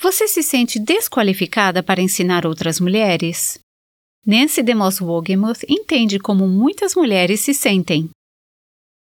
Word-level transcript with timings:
Você 0.00 0.28
se 0.28 0.44
sente 0.44 0.78
desqualificada 0.78 1.82
para 1.82 2.00
ensinar 2.00 2.46
outras 2.46 2.78
mulheres? 2.78 3.58
Nancy 4.24 4.62
DeMoss 4.62 5.00
Wogemuth 5.00 5.64
entende 5.68 6.20
como 6.20 6.46
muitas 6.46 6.94
mulheres 6.94 7.40
se 7.40 7.52
sentem. 7.52 8.08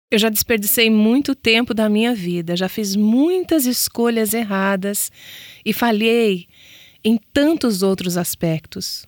Eu 0.09 0.17
já 0.17 0.29
desperdicei 0.29 0.89
muito 0.89 1.35
tempo 1.35 1.71
da 1.71 1.87
minha 1.87 2.15
vida, 2.15 2.57
já 2.57 2.67
fiz 2.67 2.95
muitas 2.95 3.67
escolhas 3.67 4.33
erradas 4.33 5.11
e 5.63 5.71
falhei 5.71 6.47
em 7.03 7.19
tantos 7.31 7.83
outros 7.83 8.17
aspectos. 8.17 9.05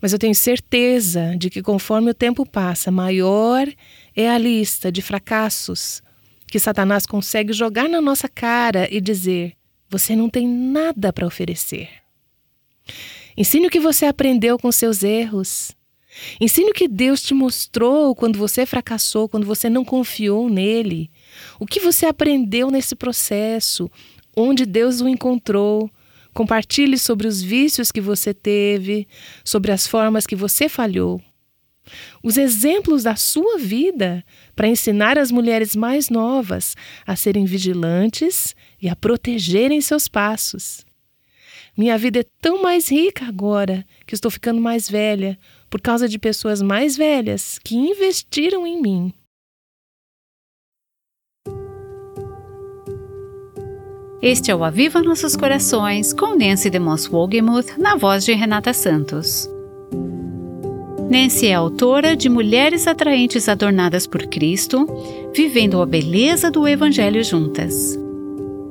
Mas 0.00 0.12
eu 0.12 0.18
tenho 0.18 0.34
certeza 0.34 1.36
de 1.36 1.50
que 1.50 1.62
conforme 1.62 2.10
o 2.10 2.14
tempo 2.14 2.44
passa, 2.44 2.90
maior 2.90 3.68
é 4.16 4.28
a 4.28 4.38
lista 4.38 4.90
de 4.90 5.02
fracassos 5.02 6.02
que 6.48 6.58
Satanás 6.58 7.06
consegue 7.06 7.52
jogar 7.52 7.88
na 7.88 8.00
nossa 8.00 8.28
cara 8.28 8.88
e 8.92 9.00
dizer: 9.00 9.54
você 9.94 10.16
não 10.16 10.28
tem 10.28 10.48
nada 10.48 11.12
para 11.12 11.24
oferecer. 11.24 11.88
Ensine 13.36 13.68
o 13.68 13.70
que 13.70 13.78
você 13.78 14.06
aprendeu 14.06 14.58
com 14.58 14.72
seus 14.72 15.04
erros. 15.04 15.70
Ensine 16.40 16.70
o 16.70 16.74
que 16.74 16.88
Deus 16.88 17.22
te 17.22 17.32
mostrou 17.32 18.12
quando 18.12 18.36
você 18.36 18.66
fracassou, 18.66 19.28
quando 19.28 19.46
você 19.46 19.70
não 19.70 19.84
confiou 19.84 20.48
nele. 20.48 21.12
O 21.60 21.66
que 21.66 21.78
você 21.78 22.06
aprendeu 22.06 22.72
nesse 22.72 22.96
processo, 22.96 23.88
onde 24.36 24.66
Deus 24.66 25.00
o 25.00 25.08
encontrou. 25.08 25.88
Compartilhe 26.32 26.98
sobre 26.98 27.28
os 27.28 27.40
vícios 27.40 27.92
que 27.92 28.00
você 28.00 28.34
teve, 28.34 29.06
sobre 29.44 29.70
as 29.70 29.86
formas 29.86 30.26
que 30.26 30.34
você 30.34 30.68
falhou. 30.68 31.22
Os 32.22 32.36
exemplos 32.36 33.02
da 33.02 33.14
sua 33.14 33.58
vida 33.58 34.24
para 34.56 34.68
ensinar 34.68 35.18
as 35.18 35.30
mulheres 35.30 35.76
mais 35.76 36.08
novas 36.08 36.74
a 37.06 37.14
serem 37.14 37.44
vigilantes 37.44 38.56
e 38.84 38.88
a 38.90 38.94
protegerem 38.94 39.80
seus 39.80 40.06
passos. 40.06 40.84
Minha 41.74 41.96
vida 41.96 42.20
é 42.20 42.26
tão 42.38 42.62
mais 42.62 42.90
rica 42.90 43.24
agora 43.24 43.82
que 44.06 44.14
estou 44.14 44.30
ficando 44.30 44.60
mais 44.60 44.88
velha 44.88 45.38
por 45.70 45.80
causa 45.80 46.06
de 46.06 46.18
pessoas 46.18 46.60
mais 46.60 46.94
velhas 46.94 47.58
que 47.64 47.74
investiram 47.74 48.66
em 48.66 48.80
mim. 48.80 49.12
Este 54.20 54.50
é 54.50 54.54
o 54.54 54.62
Aviva 54.62 55.02
Nossos 55.02 55.34
Corações 55.34 56.12
com 56.12 56.36
Nancy 56.36 56.68
DeMoss 56.68 57.08
Wogemuth 57.10 57.78
na 57.78 57.96
voz 57.96 58.24
de 58.24 58.32
Renata 58.34 58.74
Santos. 58.74 59.48
Nancy 61.10 61.46
é 61.46 61.54
autora 61.54 62.14
de 62.14 62.28
Mulheres 62.28 62.86
Atraentes 62.86 63.48
Adornadas 63.48 64.06
por 64.06 64.26
Cristo, 64.26 64.86
vivendo 65.34 65.80
a 65.80 65.86
beleza 65.86 66.50
do 66.50 66.68
Evangelho 66.68 67.24
juntas. 67.24 68.03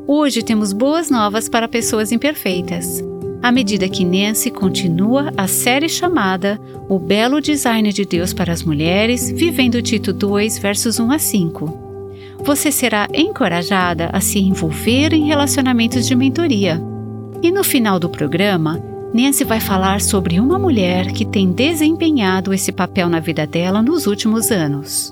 Hoje 0.06 0.44
temos 0.44 0.74
boas 0.74 1.10
novas 1.10 1.48
para 1.48 1.66
pessoas 1.66 2.12
imperfeitas. 2.12 3.02
À 3.42 3.54
medida 3.54 3.88
que 3.88 4.04
Nancy 4.04 4.52
continua 4.52 5.32
a 5.38 5.48
série 5.48 5.88
chamada 5.88 6.60
O 6.90 7.00
Belo 7.00 7.40
Design 7.40 7.92
de 7.94 8.04
Deus 8.04 8.34
para 8.34 8.52
as 8.52 8.64
Mulheres, 8.64 9.32
vivendo 9.32 9.82
Tito 9.82 10.12
2, 10.12 10.60
versos 10.60 11.00
1 11.00 11.10
a 11.10 11.18
5. 11.18 12.38
Você 12.44 12.70
será 12.70 13.08
encorajada 13.14 14.10
a 14.12 14.20
se 14.20 14.40
envolver 14.40 15.14
em 15.14 15.28
relacionamentos 15.28 16.06
de 16.06 16.16
mentoria. 16.16 16.82
E 17.42 17.50
no 17.50 17.64
final 17.64 17.98
do 17.98 18.10
programa, 18.10 18.84
Nancy 19.14 19.46
vai 19.46 19.62
falar 19.62 20.02
sobre 20.02 20.38
uma 20.38 20.60
mulher 20.60 21.14
que 21.14 21.24
tem 21.24 21.50
desempenhado 21.54 22.54
esse 22.54 22.74
papel 22.74 23.08
na 23.08 23.22
vida 23.22 23.48
dela 23.48 23.82
nos 23.82 24.06
últimos 24.06 24.52
anos. 24.52 25.12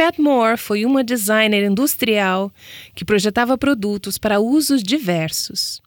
Pat 0.00 0.18
Moore 0.18 0.56
foi 0.56 0.86
uma 0.86 1.04
designer 1.04 1.62
industrial 1.62 2.50
que 2.94 3.04
projetava 3.04 3.58
produtos 3.58 4.16
para 4.16 4.40
usos 4.40 4.82
diversos. 4.82 5.82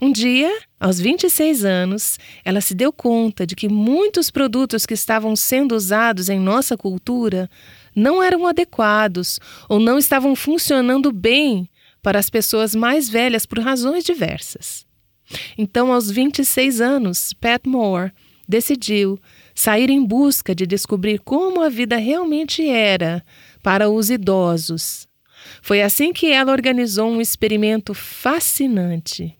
Um 0.00 0.10
dia, 0.10 0.50
aos 0.80 0.98
26 0.98 1.62
anos, 1.62 2.18
ela 2.42 2.62
se 2.62 2.74
deu 2.74 2.90
conta 2.90 3.46
de 3.46 3.54
que 3.54 3.68
muitos 3.68 4.30
produtos 4.30 4.86
que 4.86 4.94
estavam 4.94 5.36
sendo 5.36 5.76
usados 5.76 6.30
em 6.30 6.40
nossa 6.40 6.74
cultura 6.74 7.50
não 7.94 8.22
eram 8.22 8.46
adequados 8.46 9.38
ou 9.68 9.78
não 9.78 9.98
estavam 9.98 10.34
funcionando 10.34 11.12
bem 11.12 11.68
para 12.02 12.18
as 12.18 12.30
pessoas 12.30 12.74
mais 12.74 13.10
velhas 13.10 13.44
por 13.44 13.58
razões 13.58 14.04
diversas. 14.04 14.86
Então, 15.58 15.92
aos 15.92 16.10
26 16.10 16.80
anos, 16.80 17.34
Pat 17.34 17.60
Moore 17.66 18.10
decidiu 18.48 19.20
sair 19.58 19.90
em 19.90 20.04
busca 20.04 20.54
de 20.54 20.64
descobrir 20.64 21.18
como 21.18 21.60
a 21.60 21.68
vida 21.68 21.96
realmente 21.96 22.64
era 22.68 23.24
para 23.60 23.90
os 23.90 24.08
idosos. 24.08 25.08
Foi 25.60 25.82
assim 25.82 26.12
que 26.12 26.30
ela 26.30 26.52
organizou 26.52 27.10
um 27.10 27.20
experimento 27.20 27.92
fascinante. 27.92 29.36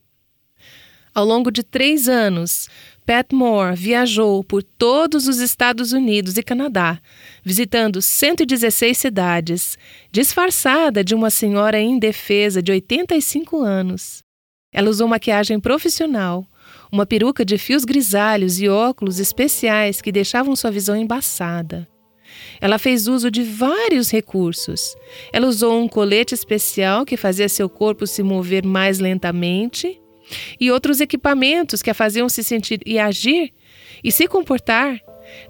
Ao 1.14 1.24
longo 1.24 1.52
de 1.52 1.62
três 1.62 2.08
anos, 2.08 2.68
Pat 3.06 3.32
Moore 3.32 3.76
viajou 3.76 4.42
por 4.42 4.60
todos 4.60 5.28
os 5.28 5.38
Estados 5.38 5.92
Unidos 5.92 6.36
e 6.36 6.42
Canadá, 6.42 7.00
visitando 7.44 8.02
116 8.02 8.98
cidades, 8.98 9.78
disfarçada 10.10 11.04
de 11.04 11.14
uma 11.14 11.30
senhora 11.30 11.80
indefesa 11.80 12.60
de 12.60 12.72
85 12.72 13.62
anos. 13.62 14.24
Ela 14.72 14.90
usou 14.90 15.06
maquiagem 15.06 15.60
profissional, 15.60 16.44
uma 16.90 17.06
peruca 17.06 17.44
de 17.44 17.58
fios 17.58 17.84
grisalhos 17.84 18.60
e 18.60 18.68
óculos 18.68 19.18
especiais 19.18 20.00
que 20.00 20.12
deixavam 20.12 20.56
sua 20.56 20.70
visão 20.70 20.96
embaçada. 20.96 21.88
Ela 22.60 22.78
fez 22.78 23.06
uso 23.06 23.30
de 23.30 23.42
vários 23.42 24.10
recursos. 24.10 24.96
Ela 25.32 25.46
usou 25.46 25.80
um 25.80 25.88
colete 25.88 26.34
especial 26.34 27.04
que 27.04 27.16
fazia 27.16 27.48
seu 27.48 27.68
corpo 27.68 28.06
se 28.06 28.22
mover 28.22 28.64
mais 28.64 28.98
lentamente 28.98 30.00
e 30.60 30.70
outros 30.70 31.00
equipamentos 31.00 31.82
que 31.82 31.90
a 31.90 31.94
faziam 31.94 32.28
se 32.28 32.42
sentir 32.42 32.80
e 32.84 32.98
agir 32.98 33.52
e 34.02 34.12
se 34.12 34.26
comportar 34.26 35.00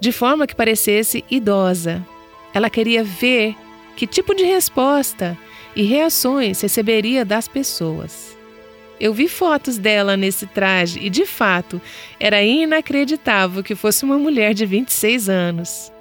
de 0.00 0.12
forma 0.12 0.46
que 0.46 0.54
parecesse 0.54 1.24
idosa. 1.30 2.06
Ela 2.54 2.70
queria 2.70 3.02
ver 3.04 3.54
que 3.96 4.06
tipo 4.06 4.34
de 4.34 4.44
resposta 4.44 5.36
e 5.74 5.82
reações 5.82 6.60
receberia 6.60 7.24
das 7.24 7.48
pessoas. 7.48 8.37
Eu 9.00 9.14
vi 9.14 9.28
fotos 9.28 9.78
dela 9.78 10.16
nesse 10.16 10.46
traje 10.46 10.98
e, 11.00 11.08
de 11.08 11.24
fato, 11.24 11.80
era 12.18 12.42
inacreditável 12.42 13.62
que 13.62 13.74
fosse 13.74 14.04
uma 14.04 14.18
mulher 14.18 14.54
de 14.54 14.66
26 14.66 15.28
anos. 15.28 15.92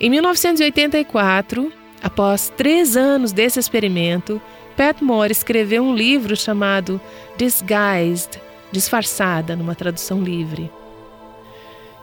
Em 0.00 0.08
1984, 0.10 1.72
após 2.02 2.52
três 2.56 2.96
anos 2.96 3.32
desse 3.32 3.60
experimento, 3.60 4.40
Pat 4.76 5.00
Moore 5.00 5.32
escreveu 5.32 5.82
um 5.82 5.94
livro 5.94 6.36
chamado 6.36 7.00
Disguised 7.36 8.40
Disfarçada, 8.72 9.54
numa 9.54 9.74
tradução 9.74 10.20
livre. 10.20 10.70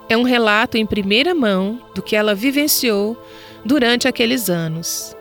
É 0.08 0.16
um 0.16 0.24
relato 0.24 0.78
em 0.78 0.86
primeira 0.86 1.36
mão 1.36 1.82
do 1.94 2.02
que 2.02 2.16
ela 2.16 2.34
vivenciou 2.34 3.22
durante 3.66 4.08
aqueles 4.08 4.50
anos. 4.50 5.16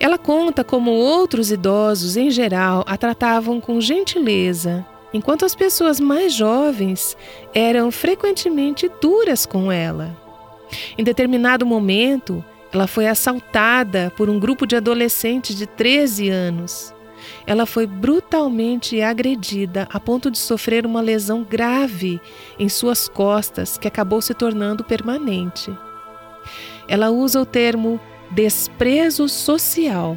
Ela 0.00 0.16
conta 0.16 0.62
como 0.62 0.92
outros 0.92 1.50
idosos, 1.50 2.16
em 2.16 2.30
geral, 2.30 2.84
a 2.86 2.96
tratavam 2.96 3.60
com 3.60 3.80
gentileza, 3.80 4.86
enquanto 5.12 5.44
as 5.44 5.54
pessoas 5.54 5.98
mais 5.98 6.32
jovens 6.32 7.16
eram 7.52 7.90
frequentemente 7.90 8.88
duras 9.00 9.44
com 9.44 9.72
ela. 9.72 10.16
Em 10.96 11.02
determinado 11.02 11.66
momento, 11.66 12.44
ela 12.72 12.86
foi 12.86 13.06
assaltada 13.06 14.12
por 14.16 14.28
um 14.28 14.38
grupo 14.38 14.66
de 14.66 14.76
adolescentes 14.76 15.56
de 15.56 15.66
13 15.66 16.28
anos. 16.28 16.94
Ela 17.46 17.66
foi 17.66 17.86
brutalmente 17.86 19.00
agredida 19.02 19.88
a 19.90 19.98
ponto 19.98 20.30
de 20.30 20.38
sofrer 20.38 20.86
uma 20.86 21.00
lesão 21.00 21.42
grave 21.42 22.20
em 22.58 22.68
suas 22.68 23.08
costas 23.08 23.76
que 23.76 23.88
acabou 23.88 24.20
se 24.20 24.34
tornando 24.34 24.84
permanente. 24.84 25.76
Ela 26.86 27.10
usa 27.10 27.40
o 27.40 27.46
termo 27.46 28.00
desprezo 28.30 29.28
social 29.28 30.16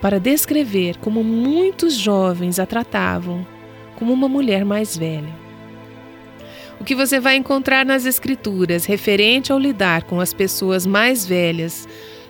para 0.00 0.18
descrever 0.18 0.96
como 0.98 1.22
muitos 1.22 1.94
jovens 1.94 2.58
a 2.58 2.66
tratavam 2.66 3.46
como 3.96 4.12
uma 4.12 4.28
mulher 4.28 4.64
mais 4.64 4.96
velha. 4.96 5.38
O 6.80 6.84
que 6.84 6.94
você 6.94 7.20
vai 7.20 7.36
encontrar 7.36 7.84
nas 7.84 8.06
Escrituras 8.06 8.86
referente 8.86 9.52
ao 9.52 9.58
lidar 9.58 10.04
com 10.04 10.18
as 10.18 10.32
pessoas 10.32 10.86
mais 10.86 11.26
velhas 11.26 11.86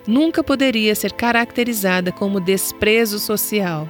nunca 0.06 0.42
poderia 0.42 0.94
ser 0.94 1.12
caracterizada 1.12 2.10
como 2.10 2.40
desprezo 2.40 3.20
social. 3.20 3.88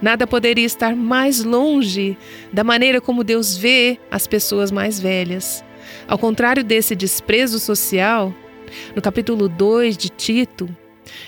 Nada 0.00 0.26
poderia 0.26 0.64
estar 0.64 0.96
mais 0.96 1.44
longe 1.44 2.16
da 2.52 2.64
maneira 2.64 3.00
como 3.00 3.22
Deus 3.22 3.56
vê 3.56 3.98
as 4.10 4.26
pessoas 4.26 4.70
mais 4.70 4.98
velhas. 4.98 5.62
Ao 6.08 6.16
contrário 6.16 6.64
desse 6.64 6.94
desprezo 6.94 7.58
social, 7.58 8.34
no 8.94 9.02
capítulo 9.02 9.48
2 9.48 9.96
de 9.96 10.08
Tito, 10.08 10.68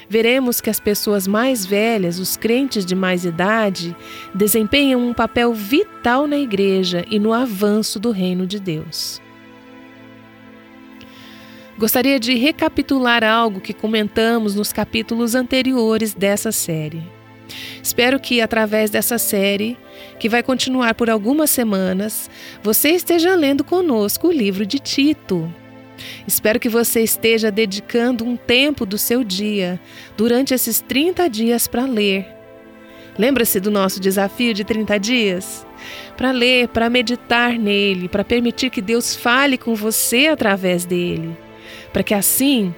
veremos 0.09 0.61
que 0.61 0.71
as 0.71 0.81
pessoas 0.81 1.27
mais 1.27 1.65
velhas, 1.65 2.19
os 2.19 2.37
crentes 2.37 2.85
de 2.85 2.94
mais 2.94 3.25
idade, 3.25 3.94
desempenham 4.35 5.00
um 5.00 5.15
papel 5.15 5.53
vital 5.53 6.27
na 6.27 6.38
igreja 6.38 7.05
e 7.11 7.19
no 7.19 7.33
avanço 7.33 7.99
do 7.99 8.11
reino 8.11 8.47
de 8.47 8.59
Deus. 8.59 9.21
gostaria 11.79 12.19
de 12.19 12.35
recapitular 12.35 13.23
algo 13.23 13.61
que 13.61 13.75
comentamos 13.75 14.55
nos 14.55 14.73
capítulos 14.73 15.35
anteriores 15.35 16.15
dessa 16.15 16.50
série. 16.50 17.03
Espero 17.82 18.19
que, 18.19 18.41
através 18.41 18.91
dessa 18.91 19.19
série, 19.19 19.77
que 20.19 20.29
vai 20.29 20.43
continuar 20.43 20.94
por 20.94 21.09
algumas 21.09 21.50
semanas, 21.50 22.31
você 22.62 22.91
esteja 22.91 23.35
lendo 23.35 23.62
conosco 23.62 24.29
o 24.29 24.32
livro 24.32 24.67
de 24.67 24.79
Tito. 24.79 25.53
Espero 26.26 26.60
que 26.60 26.69
você 26.69 27.00
esteja 27.00 27.50
dedicando 27.50 28.25
um 28.25 28.37
tempo 28.37 28.84
do 28.84 28.98
seu 28.98 29.25
dia 29.25 29.81
durante 30.16 30.52
esses 30.54 30.81
30 30.81 31.28
dias 31.28 31.66
para 31.66 31.84
ler. 31.84 32.26
Lembra-se 33.19 33.58
do 33.60 33.70
nosso 33.70 33.98
desafio 33.98 34.52
de 34.52 34.62
30 34.64 34.98
dias? 34.98 35.66
Para 36.16 36.31
ler, 36.31 36.69
para 36.69 36.90
meditar 36.90 37.58
nele, 37.58 38.08
para 38.08 38.25
permitir 38.25 38.70
que 38.70 38.82
Deus 38.82 39.16
fale 39.16 39.56
com 39.56 39.75
você 39.75 40.26
através 40.26 40.84
dele, 40.84 41.37
para 41.93 42.02
que 42.02 42.12
assim 42.12 42.75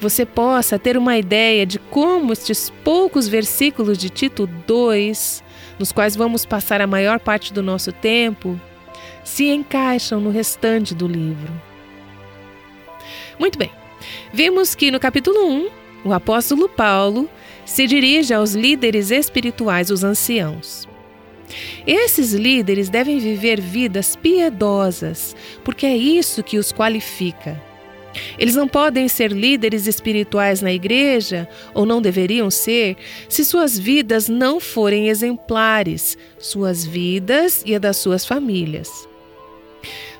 você 0.00 0.26
possa 0.26 0.78
ter 0.78 0.96
uma 0.96 1.16
ideia 1.16 1.64
de 1.64 1.78
como 1.78 2.32
estes 2.32 2.70
poucos 2.84 3.28
versículos 3.28 3.96
de 3.96 4.10
Tito 4.10 4.46
2, 4.66 5.44
nos 5.78 5.92
quais 5.92 6.16
vamos 6.16 6.44
passar 6.44 6.80
a 6.80 6.86
maior 6.86 7.18
parte 7.20 7.52
do 7.52 7.62
nosso 7.62 7.92
tempo, 7.92 8.60
se 9.24 9.46
encaixam 9.48 10.20
no 10.20 10.30
restante 10.30 10.94
do 10.94 11.06
livro. 11.06 11.67
Muito 13.38 13.58
bem. 13.58 13.70
Vimos 14.32 14.74
que 14.74 14.90
no 14.90 15.00
capítulo 15.00 15.46
1, 15.46 15.68
o 16.04 16.12
apóstolo 16.12 16.68
Paulo 16.68 17.28
se 17.64 17.86
dirige 17.86 18.32
aos 18.32 18.52
líderes 18.52 19.10
espirituais, 19.10 19.90
os 19.90 20.02
anciãos. 20.02 20.88
Esses 21.86 22.32
líderes 22.32 22.88
devem 22.88 23.18
viver 23.18 23.60
vidas 23.60 24.16
piedosas, 24.16 25.34
porque 25.64 25.86
é 25.86 25.96
isso 25.96 26.42
que 26.42 26.58
os 26.58 26.72
qualifica. 26.72 27.60
Eles 28.38 28.54
não 28.54 28.66
podem 28.66 29.06
ser 29.08 29.30
líderes 29.32 29.86
espirituais 29.86 30.60
na 30.60 30.72
igreja, 30.72 31.48
ou 31.74 31.86
não 31.86 32.02
deveriam 32.02 32.50
ser, 32.50 32.96
se 33.28 33.44
suas 33.44 33.78
vidas 33.78 34.28
não 34.28 34.58
forem 34.58 35.08
exemplares, 35.08 36.16
suas 36.38 36.84
vidas 36.84 37.62
e 37.64 37.74
a 37.74 37.78
das 37.78 37.96
suas 37.96 38.26
famílias. 38.26 39.08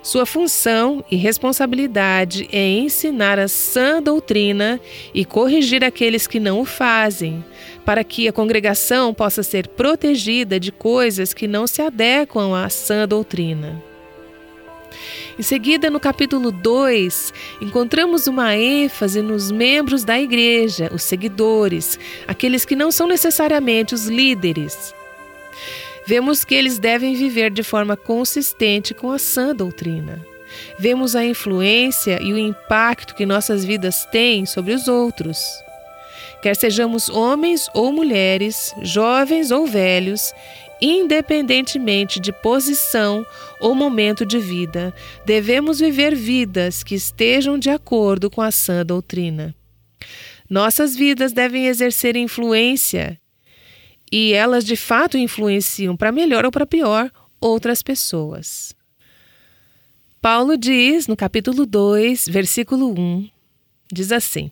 Sua 0.02 0.24
função 0.24 1.04
e 1.10 1.16
responsabilidade 1.16 2.48
é 2.52 2.66
ensinar 2.66 3.38
a 3.38 3.48
sã 3.48 4.02
doutrina 4.02 4.80
e 5.12 5.24
corrigir 5.24 5.84
aqueles 5.84 6.26
que 6.26 6.40
não 6.40 6.60
o 6.60 6.64
fazem, 6.64 7.44
para 7.84 8.02
que 8.02 8.28
a 8.28 8.32
congregação 8.32 9.12
possa 9.12 9.42
ser 9.42 9.68
protegida 9.68 10.58
de 10.58 10.72
coisas 10.72 11.34
que 11.34 11.46
não 11.46 11.66
se 11.66 11.82
adequam 11.82 12.54
à 12.56 12.68
sã 12.70 13.06
doutrina. 13.06 13.82
Em 15.38 15.42
seguida, 15.42 15.90
no 15.90 16.00
capítulo 16.00 16.50
2, 16.50 17.32
encontramos 17.60 18.26
uma 18.26 18.56
ênfase 18.56 19.20
nos 19.20 19.50
membros 19.50 20.04
da 20.04 20.18
igreja, 20.18 20.90
os 20.92 21.02
seguidores, 21.02 21.98
aqueles 22.26 22.64
que 22.64 22.74
não 22.74 22.90
são 22.90 23.06
necessariamente 23.06 23.94
os 23.94 24.06
líderes 24.06 24.94
vemos 26.08 26.42
que 26.42 26.54
eles 26.54 26.78
devem 26.78 27.14
viver 27.14 27.50
de 27.50 27.62
forma 27.62 27.94
consistente 27.94 28.94
com 28.94 29.12
a 29.12 29.18
sã 29.18 29.54
doutrina. 29.54 30.24
Vemos 30.78 31.14
a 31.14 31.22
influência 31.22 32.18
e 32.22 32.32
o 32.32 32.38
impacto 32.38 33.14
que 33.14 33.26
nossas 33.26 33.62
vidas 33.62 34.06
têm 34.06 34.46
sobre 34.46 34.72
os 34.72 34.88
outros. 34.88 35.38
Quer 36.40 36.56
sejamos 36.56 37.10
homens 37.10 37.68
ou 37.74 37.92
mulheres, 37.92 38.74
jovens 38.80 39.50
ou 39.50 39.66
velhos, 39.66 40.32
independentemente 40.80 42.18
de 42.18 42.32
posição 42.32 43.26
ou 43.60 43.74
momento 43.74 44.24
de 44.24 44.38
vida, 44.38 44.94
devemos 45.26 45.78
viver 45.78 46.14
vidas 46.14 46.82
que 46.82 46.94
estejam 46.94 47.58
de 47.58 47.68
acordo 47.68 48.30
com 48.30 48.40
a 48.40 48.50
sã 48.50 48.82
doutrina. 48.82 49.54
Nossas 50.48 50.96
vidas 50.96 51.34
devem 51.34 51.66
exercer 51.66 52.16
influência 52.16 53.20
e 54.12 54.32
elas 54.32 54.64
de 54.64 54.76
fato 54.76 55.16
influenciam 55.18 55.96
para 55.96 56.12
melhor 56.12 56.44
ou 56.44 56.50
para 56.50 56.66
pior 56.66 57.10
outras 57.40 57.82
pessoas. 57.82 58.74
Paulo 60.20 60.56
diz 60.56 61.06
no 61.06 61.16
capítulo 61.16 61.64
2, 61.64 62.26
versículo 62.28 62.92
1, 62.98 63.28
diz 63.92 64.10
assim: 64.10 64.50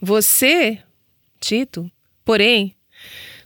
Você, 0.00 0.78
Tito, 1.40 1.90
porém, 2.24 2.74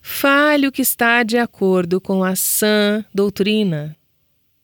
fale 0.02 0.66
o 0.66 0.72
que 0.72 0.82
está 0.82 1.22
de 1.22 1.38
acordo 1.38 2.00
com 2.00 2.24
a 2.24 2.34
sã 2.34 3.04
doutrina. 3.14 3.96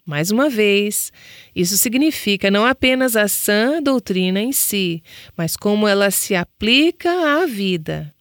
Mais 0.06 0.30
uma 0.30 0.50
vez, 0.50 1.10
isso 1.56 1.78
significa 1.78 2.50
não 2.50 2.66
apenas 2.66 3.16
a 3.16 3.26
sã 3.26 3.82
doutrina 3.82 4.40
em 4.40 4.52
si, 4.52 5.02
mas 5.36 5.56
como 5.56 5.88
ela 5.88 6.10
se 6.10 6.34
aplica 6.34 7.10
à 7.40 7.46
vida. 7.46 8.13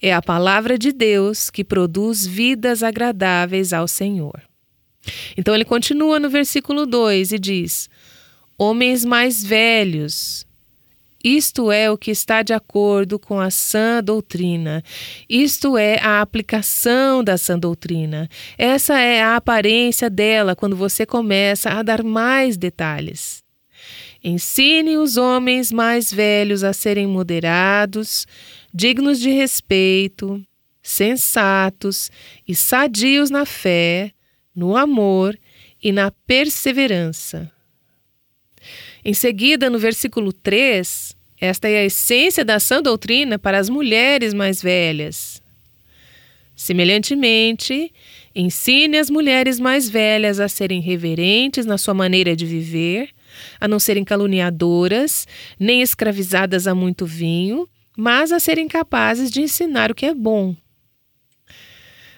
É 0.00 0.12
a 0.12 0.22
palavra 0.22 0.78
de 0.78 0.92
Deus 0.92 1.50
que 1.50 1.64
produz 1.64 2.26
vidas 2.26 2.82
agradáveis 2.82 3.72
ao 3.72 3.86
Senhor. 3.86 4.42
Então 5.36 5.54
ele 5.54 5.64
continua 5.64 6.18
no 6.18 6.28
versículo 6.28 6.86
2 6.86 7.32
e 7.32 7.38
diz: 7.38 7.88
Homens 8.58 9.04
mais 9.04 9.42
velhos, 9.42 10.46
isto 11.22 11.70
é 11.70 11.90
o 11.90 11.98
que 11.98 12.10
está 12.10 12.42
de 12.42 12.54
acordo 12.54 13.18
com 13.18 13.38
a 13.38 13.50
sã 13.50 14.02
doutrina. 14.02 14.82
Isto 15.28 15.76
é 15.76 16.00
a 16.00 16.22
aplicação 16.22 17.22
da 17.22 17.36
sã 17.36 17.58
doutrina. 17.58 18.28
Essa 18.56 18.98
é 18.98 19.22
a 19.22 19.36
aparência 19.36 20.08
dela 20.08 20.56
quando 20.56 20.74
você 20.74 21.04
começa 21.04 21.68
a 21.70 21.82
dar 21.82 22.02
mais 22.02 22.56
detalhes. 22.56 23.42
Ensine 24.24 24.96
os 24.96 25.18
homens 25.18 25.70
mais 25.70 26.12
velhos 26.12 26.64
a 26.64 26.72
serem 26.72 27.06
moderados, 27.06 28.26
dignos 28.72 29.20
de 29.20 29.30
respeito, 29.30 30.42
sensatos 30.82 32.10
e 32.46 32.54
sadios 32.54 33.30
na 33.30 33.44
fé, 33.44 34.12
no 34.54 34.76
amor 34.76 35.38
e 35.82 35.92
na 35.92 36.10
perseverança. 36.10 37.50
Em 39.04 39.14
seguida, 39.14 39.70
no 39.70 39.78
versículo 39.78 40.32
3, 40.32 41.16
esta 41.40 41.68
é 41.68 41.78
a 41.78 41.84
essência 41.84 42.44
da 42.44 42.60
sã 42.60 42.82
doutrina 42.82 43.38
para 43.38 43.58
as 43.58 43.68
mulheres 43.68 44.34
mais 44.34 44.60
velhas. 44.60 45.42
Semelhantemente, 46.54 47.90
ensine 48.34 48.98
as 48.98 49.08
mulheres 49.08 49.58
mais 49.58 49.88
velhas 49.88 50.38
a 50.38 50.48
serem 50.48 50.80
reverentes 50.80 51.64
na 51.64 51.78
sua 51.78 51.94
maneira 51.94 52.36
de 52.36 52.44
viver, 52.44 53.08
a 53.58 53.66
não 53.66 53.78
serem 53.78 54.04
caluniadoras, 54.04 55.26
nem 55.58 55.80
escravizadas 55.80 56.66
a 56.66 56.74
muito 56.74 57.06
vinho, 57.06 57.66
mas 57.96 58.32
a 58.32 58.40
serem 58.40 58.68
capazes 58.68 59.30
de 59.30 59.40
ensinar 59.40 59.90
o 59.90 59.94
que 59.94 60.06
é 60.06 60.14
bom. 60.14 60.54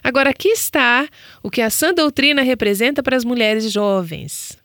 Agora, 0.02 0.30
aqui 0.30 0.48
está 0.48 1.08
o 1.42 1.50
que 1.50 1.62
a 1.62 1.70
sã 1.70 1.94
doutrina 1.94 2.42
representa 2.42 3.02
para 3.02 3.16
as 3.16 3.24
mulheres 3.24 3.70
jovens. 3.70 4.58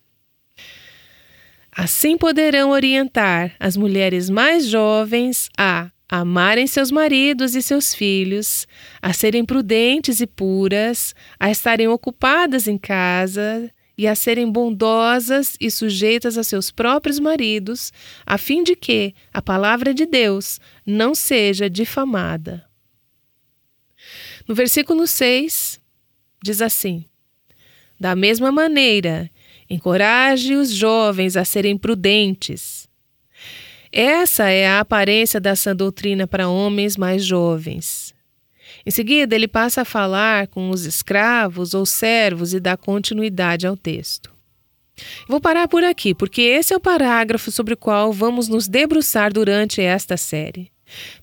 Assim 1.71 2.17
poderão 2.17 2.71
orientar 2.71 3.55
as 3.59 3.77
mulheres 3.77 4.31
mais 4.31 4.65
jovens 4.65 5.47
a 5.55 5.91
amarem 6.09 6.65
seus 6.65 6.89
maridos 6.89 7.53
e 7.53 7.61
seus 7.61 7.93
filhos, 7.93 8.65
a 9.01 9.13
serem 9.13 9.45
prudentes 9.45 10.19
e 10.19 10.25
puras, 10.25 11.13
a 11.39 11.51
estarem 11.51 11.87
ocupadas 11.87 12.67
em 12.67 12.77
casa, 12.77 13.69
e 13.97 14.07
a 14.07 14.13
serem 14.13 14.49
bondosas 14.51 15.57
e 15.59 15.71
sujeitas 15.71 16.37
a 16.37 16.43
seus 16.43 16.69
próprios 16.69 17.19
maridos, 17.19 17.91
a 18.25 18.37
fim 18.37 18.63
de 18.63 18.75
que 18.75 19.15
a 19.33 19.41
palavra 19.41 19.93
de 19.93 20.05
Deus 20.05 20.59
não 20.85 21.15
seja 21.15 21.69
difamada. 21.69 22.63
No 24.47 24.53
versículo 24.53 25.07
6, 25.07 25.81
diz 26.43 26.61
assim: 26.61 27.05
Da 27.99 28.15
mesma 28.15 28.51
maneira, 28.51 29.29
encoraje 29.69 30.55
os 30.55 30.71
jovens 30.71 31.35
a 31.35 31.43
serem 31.43 31.77
prudentes. 31.77 32.87
Essa 33.91 34.49
é 34.49 34.67
a 34.67 34.79
aparência 34.79 35.39
da 35.39 35.55
sã 35.55 35.75
doutrina 35.75 36.27
para 36.27 36.47
homens 36.47 36.95
mais 36.95 37.25
jovens. 37.25 38.06
Em 38.88 38.89
seguida, 38.89 39.36
ele 39.36 39.50
passa 39.50 39.82
a 39.82 39.86
falar 39.86 40.48
com 40.48 40.70
os 40.70 40.86
escravos 40.86 41.74
ou 41.74 41.86
servos 41.86 42.53
e 42.53 42.60
dá 42.60 42.77
continuidade 42.77 43.67
ao 43.67 43.75
texto. 43.75 44.32
Vou 45.27 45.41
parar 45.41 45.67
por 45.67 45.84
aqui, 45.84 46.15
porque 46.15 46.41
esse 46.41 46.74
é 46.74 46.77
o 46.77 46.79
parágrafo 46.79 47.51
sobre 47.51 47.74
o 47.74 47.77
qual 47.77 48.13
vamos 48.13 48.48
nos 48.48 48.65
debruçar 48.65 49.34
durante 49.34 49.82
esta 49.82 50.15
série. 50.15 50.72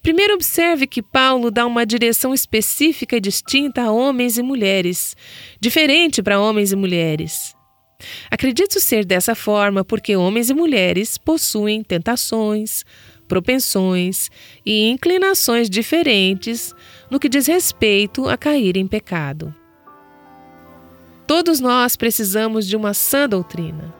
Primeiro, 0.02 0.34
observe 0.34 0.86
que 0.86 1.00
Paulo 1.02 1.50
dá 1.50 1.64
uma 1.64 1.86
direção 1.86 2.34
específica 2.34 3.16
e 3.16 3.20
distinta 3.20 3.84
a 3.84 3.90
homens 3.90 4.36
e 4.36 4.42
mulheres, 4.42 5.16
diferente 5.58 6.22
para 6.22 6.38
homens 6.38 6.70
e 6.70 6.76
mulheres. 6.76 7.54
Acredito 8.30 8.78
ser 8.78 9.06
dessa 9.06 9.34
forma 9.34 9.82
porque 9.82 10.14
homens 10.14 10.50
e 10.50 10.54
mulheres 10.54 11.16
possuem 11.16 11.82
tentações, 11.82 12.84
propensões 13.26 14.30
e 14.66 14.90
inclinações 14.90 15.70
diferentes 15.70 16.74
no 17.14 17.20
que 17.20 17.28
diz 17.28 17.46
respeito 17.46 18.28
a 18.28 18.36
cair 18.36 18.76
em 18.76 18.88
pecado. 18.88 19.54
Todos 21.28 21.60
nós 21.60 21.94
precisamos 21.94 22.66
de 22.66 22.74
uma 22.74 22.92
sã 22.92 23.28
doutrina. 23.28 23.94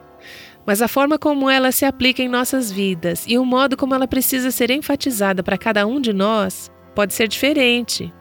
mas 0.65 0.81
a 0.81 0.87
forma 0.87 1.17
como 1.17 1.49
ela 1.49 1.71
se 1.71 1.85
aplica 1.85 2.21
em 2.21 2.27
nossas 2.27 2.69
vidas 2.69 3.23
e 3.25 3.37
o 3.37 3.45
modo 3.45 3.77
como 3.77 3.95
ela 3.95 4.05
precisa 4.05 4.51
ser 4.51 4.69
enfatizada 4.69 5.41
para 5.41 5.57
cada 5.57 5.87
um 5.87 6.01
de 6.01 6.11
nós 6.11 6.69
pode 6.93 7.13
ser 7.13 7.29
diferente. 7.29 8.13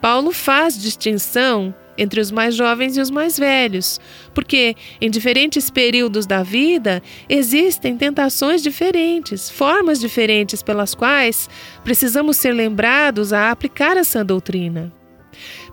Paulo 0.00 0.32
faz 0.32 0.80
distinção 0.80 1.74
entre 1.96 2.20
os 2.20 2.30
mais 2.30 2.54
jovens 2.54 2.96
e 2.96 3.00
os 3.00 3.10
mais 3.10 3.38
velhos, 3.38 4.00
porque 4.34 4.74
em 5.00 5.10
diferentes 5.10 5.70
períodos 5.70 6.26
da 6.26 6.42
vida 6.42 7.02
existem 7.28 7.96
tentações 7.96 8.62
diferentes, 8.62 9.50
formas 9.50 10.00
diferentes 10.00 10.62
pelas 10.62 10.94
quais 10.94 11.48
precisamos 11.84 12.36
ser 12.36 12.52
lembrados 12.52 13.32
a 13.32 13.50
aplicar 13.50 13.96
essa 13.96 14.24
doutrina 14.24 14.92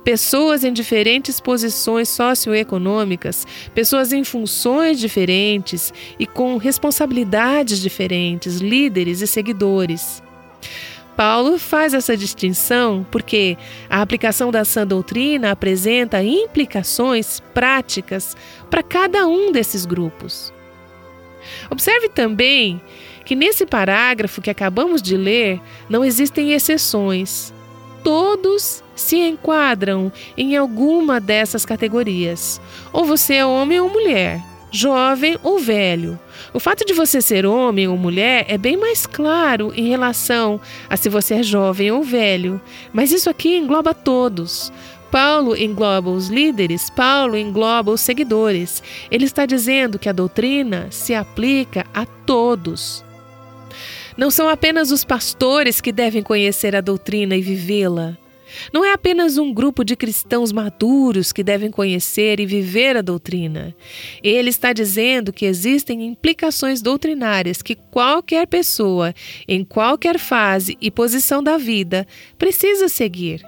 pessoas 0.07 0.63
em 0.63 0.71
diferentes 0.71 1.41
posições 1.41 2.07
socioeconômicas, 2.07 3.45
pessoas 3.75 4.13
em 4.13 4.23
funções 4.23 5.01
diferentes 5.01 5.93
e 6.17 6.25
com 6.25 6.55
responsabilidades 6.55 7.81
diferentes, 7.81 8.59
líderes 8.59 9.19
e 9.19 9.27
seguidores. 9.27 10.23
Paulo 11.17 11.57
faz 11.57 11.95
essa 11.95 12.15
distinção 12.15 13.03
porque 13.09 13.57
a 13.89 14.03
aplicação 14.03 14.51
da 14.51 14.63
sã 14.63 14.85
doutrina 14.85 15.49
apresenta 15.49 16.21
implicações 16.21 17.39
práticas 17.55 18.37
para 18.69 18.83
cada 18.83 19.27
um 19.27 19.51
desses 19.51 19.83
grupos. 19.83 20.53
Observe 21.71 22.07
também 22.09 22.79
que 23.25 23.35
nesse 23.35 23.65
parágrafo 23.65 24.41
que 24.41 24.49
acabamos 24.51 25.01
de 25.01 25.17
ler 25.17 25.59
não 25.89 26.05
existem 26.05 26.53
exceções. 26.53 27.51
Todos 28.03 28.83
se 28.95 29.17
enquadram 29.17 30.11
em 30.37 30.55
alguma 30.55 31.19
dessas 31.19 31.65
categorias. 31.65 32.61
Ou 32.93 33.05
você 33.05 33.35
é 33.35 33.45
homem 33.45 33.79
ou 33.79 33.89
mulher, 33.89 34.39
jovem 34.71 35.37
ou 35.43 35.59
velho. 35.59 36.19
O 36.53 36.59
fato 36.59 36.85
de 36.85 36.93
você 36.93 37.21
ser 37.21 37.45
homem 37.45 37.87
ou 37.87 37.97
mulher 37.97 38.45
é 38.47 38.57
bem 38.57 38.77
mais 38.77 39.05
claro 39.05 39.73
em 39.75 39.87
relação 39.87 40.59
a 40.89 40.97
se 40.97 41.09
você 41.09 41.35
é 41.35 41.43
jovem 41.43 41.91
ou 41.91 42.03
velho, 42.03 42.61
mas 42.93 43.11
isso 43.11 43.29
aqui 43.29 43.57
engloba 43.57 43.93
todos. 43.93 44.71
Paulo 45.09 45.55
engloba 45.55 46.09
os 46.09 46.27
líderes, 46.27 46.89
Paulo 46.89 47.37
engloba 47.37 47.91
os 47.91 48.01
seguidores. 48.01 48.83
Ele 49.09 49.25
está 49.25 49.45
dizendo 49.45 49.97
que 49.97 50.09
a 50.09 50.13
doutrina 50.13 50.87
se 50.91 51.13
aplica 51.13 51.85
a 51.93 52.05
todos. 52.05 53.03
Não 54.17 54.29
são 54.29 54.49
apenas 54.49 54.91
os 54.91 55.03
pastores 55.03 55.79
que 55.79 55.91
devem 55.91 56.23
conhecer 56.23 56.75
a 56.75 56.81
doutrina 56.81 57.35
e 57.35 57.41
vivê-la. 57.41 58.17
Não 58.73 58.83
é 58.83 58.93
apenas 58.93 59.37
um 59.37 59.53
grupo 59.53 59.83
de 59.83 59.95
cristãos 59.95 60.51
maduros 60.51 61.31
que 61.31 61.43
devem 61.43 61.69
conhecer 61.69 62.39
e 62.39 62.45
viver 62.45 62.97
a 62.97 63.01
doutrina. 63.01 63.75
Ele 64.23 64.49
está 64.49 64.73
dizendo 64.73 65.33
que 65.33 65.45
existem 65.45 66.05
implicações 66.05 66.81
doutrinárias 66.81 67.61
que 67.61 67.75
qualquer 67.75 68.47
pessoa, 68.47 69.13
em 69.47 69.63
qualquer 69.63 70.17
fase 70.17 70.77
e 70.81 70.89
posição 70.89 71.43
da 71.43 71.57
vida, 71.57 72.07
precisa 72.37 72.87
seguir. 72.87 73.41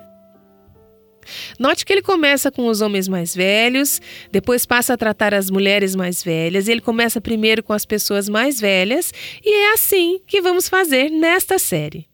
Note 1.59 1.85
que 1.85 1.93
ele 1.93 2.01
começa 2.01 2.51
com 2.51 2.67
os 2.67 2.81
homens 2.81 3.07
mais 3.07 3.35
velhos, 3.35 4.01
depois 4.31 4.65
passa 4.65 4.93
a 4.93 4.97
tratar 4.97 5.33
as 5.33 5.49
mulheres 5.49 5.95
mais 5.95 6.23
velhas, 6.23 6.67
e 6.67 6.71
ele 6.71 6.81
começa 6.81 7.21
primeiro 7.21 7.61
com 7.61 7.73
as 7.73 7.85
pessoas 7.85 8.27
mais 8.27 8.59
velhas, 8.59 9.13
e 9.43 9.53
é 9.53 9.73
assim 9.73 10.19
que 10.25 10.41
vamos 10.41 10.67
fazer 10.67 11.09
nesta 11.11 11.59
série. 11.59 12.08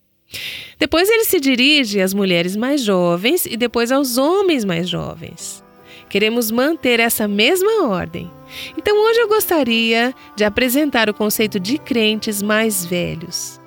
Depois 0.78 1.10
ele 1.10 1.26
se 1.26 1.40
dirige 1.40 2.02
às 2.02 2.14
mulheres 2.14 2.56
mais 2.56 2.82
jovens 2.82 3.46
e 3.46 3.56
depois 3.56 3.92
aos 3.92 4.18
homens 4.18 4.66
mais 4.66 4.90
jovens. 4.90 5.64
Queremos 6.10 6.52
manter 6.52 7.00
essa 7.00 7.28
mesma 7.28 7.88
ordem. 7.88 8.32
Então 8.78 8.98
hoje 8.98 9.20
eu 9.20 9.28
gostaria 9.28 10.14
de 10.36 10.44
apresentar 10.44 11.10
o 11.10 11.14
conceito 11.14 11.60
de 11.60 11.78
crentes 11.78 12.42
mais 12.42 12.86
velhos. 12.86 13.60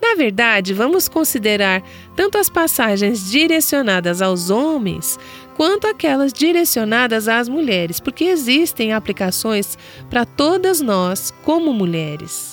Na 0.00 0.14
verdade, 0.14 0.74
vamos 0.74 1.08
considerar 1.08 1.82
tanto 2.14 2.36
as 2.36 2.50
passagens 2.50 3.30
direcionadas 3.30 4.20
aos 4.20 4.50
homens 4.50 5.18
quanto 5.56 5.86
aquelas 5.86 6.32
direcionadas 6.32 7.28
às 7.28 7.48
mulheres, 7.48 8.00
porque 8.00 8.24
existem 8.24 8.92
aplicações 8.92 9.78
para 10.10 10.24
todas 10.24 10.80
nós 10.80 11.32
como 11.42 11.72
mulheres. 11.72 12.51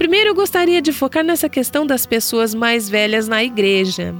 Primeiro, 0.00 0.30
eu 0.30 0.34
gostaria 0.34 0.80
de 0.80 0.94
focar 0.94 1.22
nessa 1.22 1.46
questão 1.46 1.86
das 1.86 2.06
pessoas 2.06 2.54
mais 2.54 2.88
velhas 2.88 3.28
na 3.28 3.44
igreja. 3.44 4.14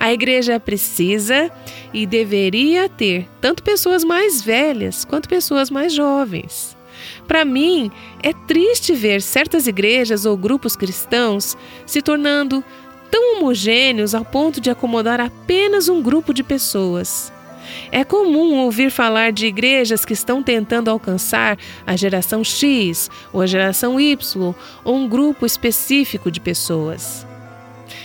A 0.00 0.10
igreja 0.10 0.58
precisa 0.58 1.52
e 1.92 2.06
deveria 2.06 2.88
ter 2.88 3.28
tanto 3.38 3.62
pessoas 3.62 4.02
mais 4.02 4.40
velhas 4.40 5.04
quanto 5.04 5.28
pessoas 5.28 5.68
mais 5.68 5.92
jovens. 5.92 6.74
Para 7.28 7.44
mim, 7.44 7.90
é 8.22 8.32
triste 8.46 8.94
ver 8.94 9.20
certas 9.20 9.66
igrejas 9.66 10.24
ou 10.24 10.34
grupos 10.34 10.74
cristãos 10.74 11.58
se 11.84 12.00
tornando 12.00 12.64
tão 13.10 13.36
homogêneos 13.36 14.14
ao 14.14 14.24
ponto 14.24 14.62
de 14.62 14.70
acomodar 14.70 15.20
apenas 15.20 15.90
um 15.90 16.00
grupo 16.00 16.32
de 16.32 16.42
pessoas. 16.42 17.30
É 17.90 18.04
comum 18.04 18.58
ouvir 18.58 18.90
falar 18.90 19.32
de 19.32 19.46
igrejas 19.46 20.04
que 20.04 20.12
estão 20.12 20.42
tentando 20.42 20.90
alcançar 20.90 21.58
a 21.86 21.96
geração 21.96 22.42
X 22.42 23.10
ou 23.32 23.40
a 23.40 23.46
geração 23.46 24.00
Y 24.00 24.54
ou 24.84 24.94
um 24.94 25.08
grupo 25.08 25.46
específico 25.46 26.30
de 26.30 26.40
pessoas. 26.40 27.26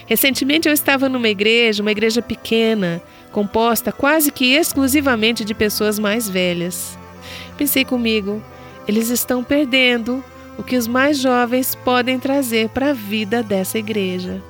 Recentemente 0.06 0.68
eu 0.68 0.74
estava 0.74 1.08
numa 1.08 1.30
igreja, 1.30 1.82
uma 1.82 1.92
igreja 1.92 2.22
pequena, 2.22 3.02
composta 3.32 3.92
quase 3.92 4.32
que 4.32 4.54
exclusivamente 4.54 5.46
de 5.46 5.54
pessoas 5.54 5.98
mais 5.98 6.30
velhas. 6.30 6.98
Pensei 7.58 7.86
comigo, 7.86 8.44
eles 8.88 9.10
estão 9.10 9.44
perdendo 9.44 10.24
o 10.58 10.64
que 10.64 10.76
os 10.76 10.88
mais 10.88 11.18
jovens 11.18 11.76
podem 11.76 12.20
trazer 12.20 12.70
para 12.70 12.90
a 12.90 12.94
vida 12.94 13.42
dessa 13.42 13.80
igreja. 13.80 14.42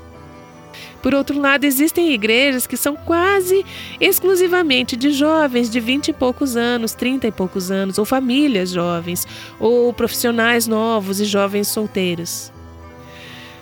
Por 1.02 1.16
outro 1.16 1.40
lado, 1.40 1.64
existem 1.64 2.14
igrejas 2.14 2.68
que 2.68 2.78
são 2.78 2.96
quase 2.96 3.66
exclusivamente 4.00 4.96
de 4.96 5.12
jovens 5.12 5.70
de 5.70 5.80
vinte 5.80 6.10
e 6.10 6.14
poucos 6.14 6.56
anos, 6.56 6.94
trinta 6.94 7.28
e 7.28 7.32
poucos 7.32 7.72
anos, 7.72 7.98
ou 7.98 8.06
famílias 8.06 8.70
jovens, 8.70 9.28
ou 9.60 9.92
profissionais 9.92 10.68
novos 10.68 11.20
e 11.20 11.26
jovens 11.26 11.68
solteiros. 11.68 12.52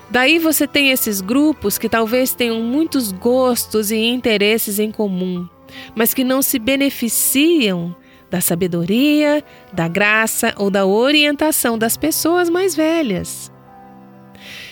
Daí 0.09 0.39
você 0.39 0.67
tem 0.67 0.89
esses 0.89 1.21
grupos 1.21 1.77
que 1.77 1.87
talvez 1.87 2.33
tenham 2.33 2.61
muitos 2.61 3.11
gostos 3.11 3.91
e 3.91 3.97
interesses 3.97 4.79
em 4.79 4.91
comum, 4.91 5.47
mas 5.95 6.13
que 6.13 6.23
não 6.23 6.41
se 6.41 6.57
beneficiam 6.57 7.95
da 8.29 8.41
sabedoria, 8.41 9.43
da 9.71 9.87
graça 9.87 10.53
ou 10.57 10.69
da 10.69 10.85
orientação 10.85 11.77
das 11.77 11.95
pessoas 11.95 12.49
mais 12.49 12.75
velhas. 12.75 13.51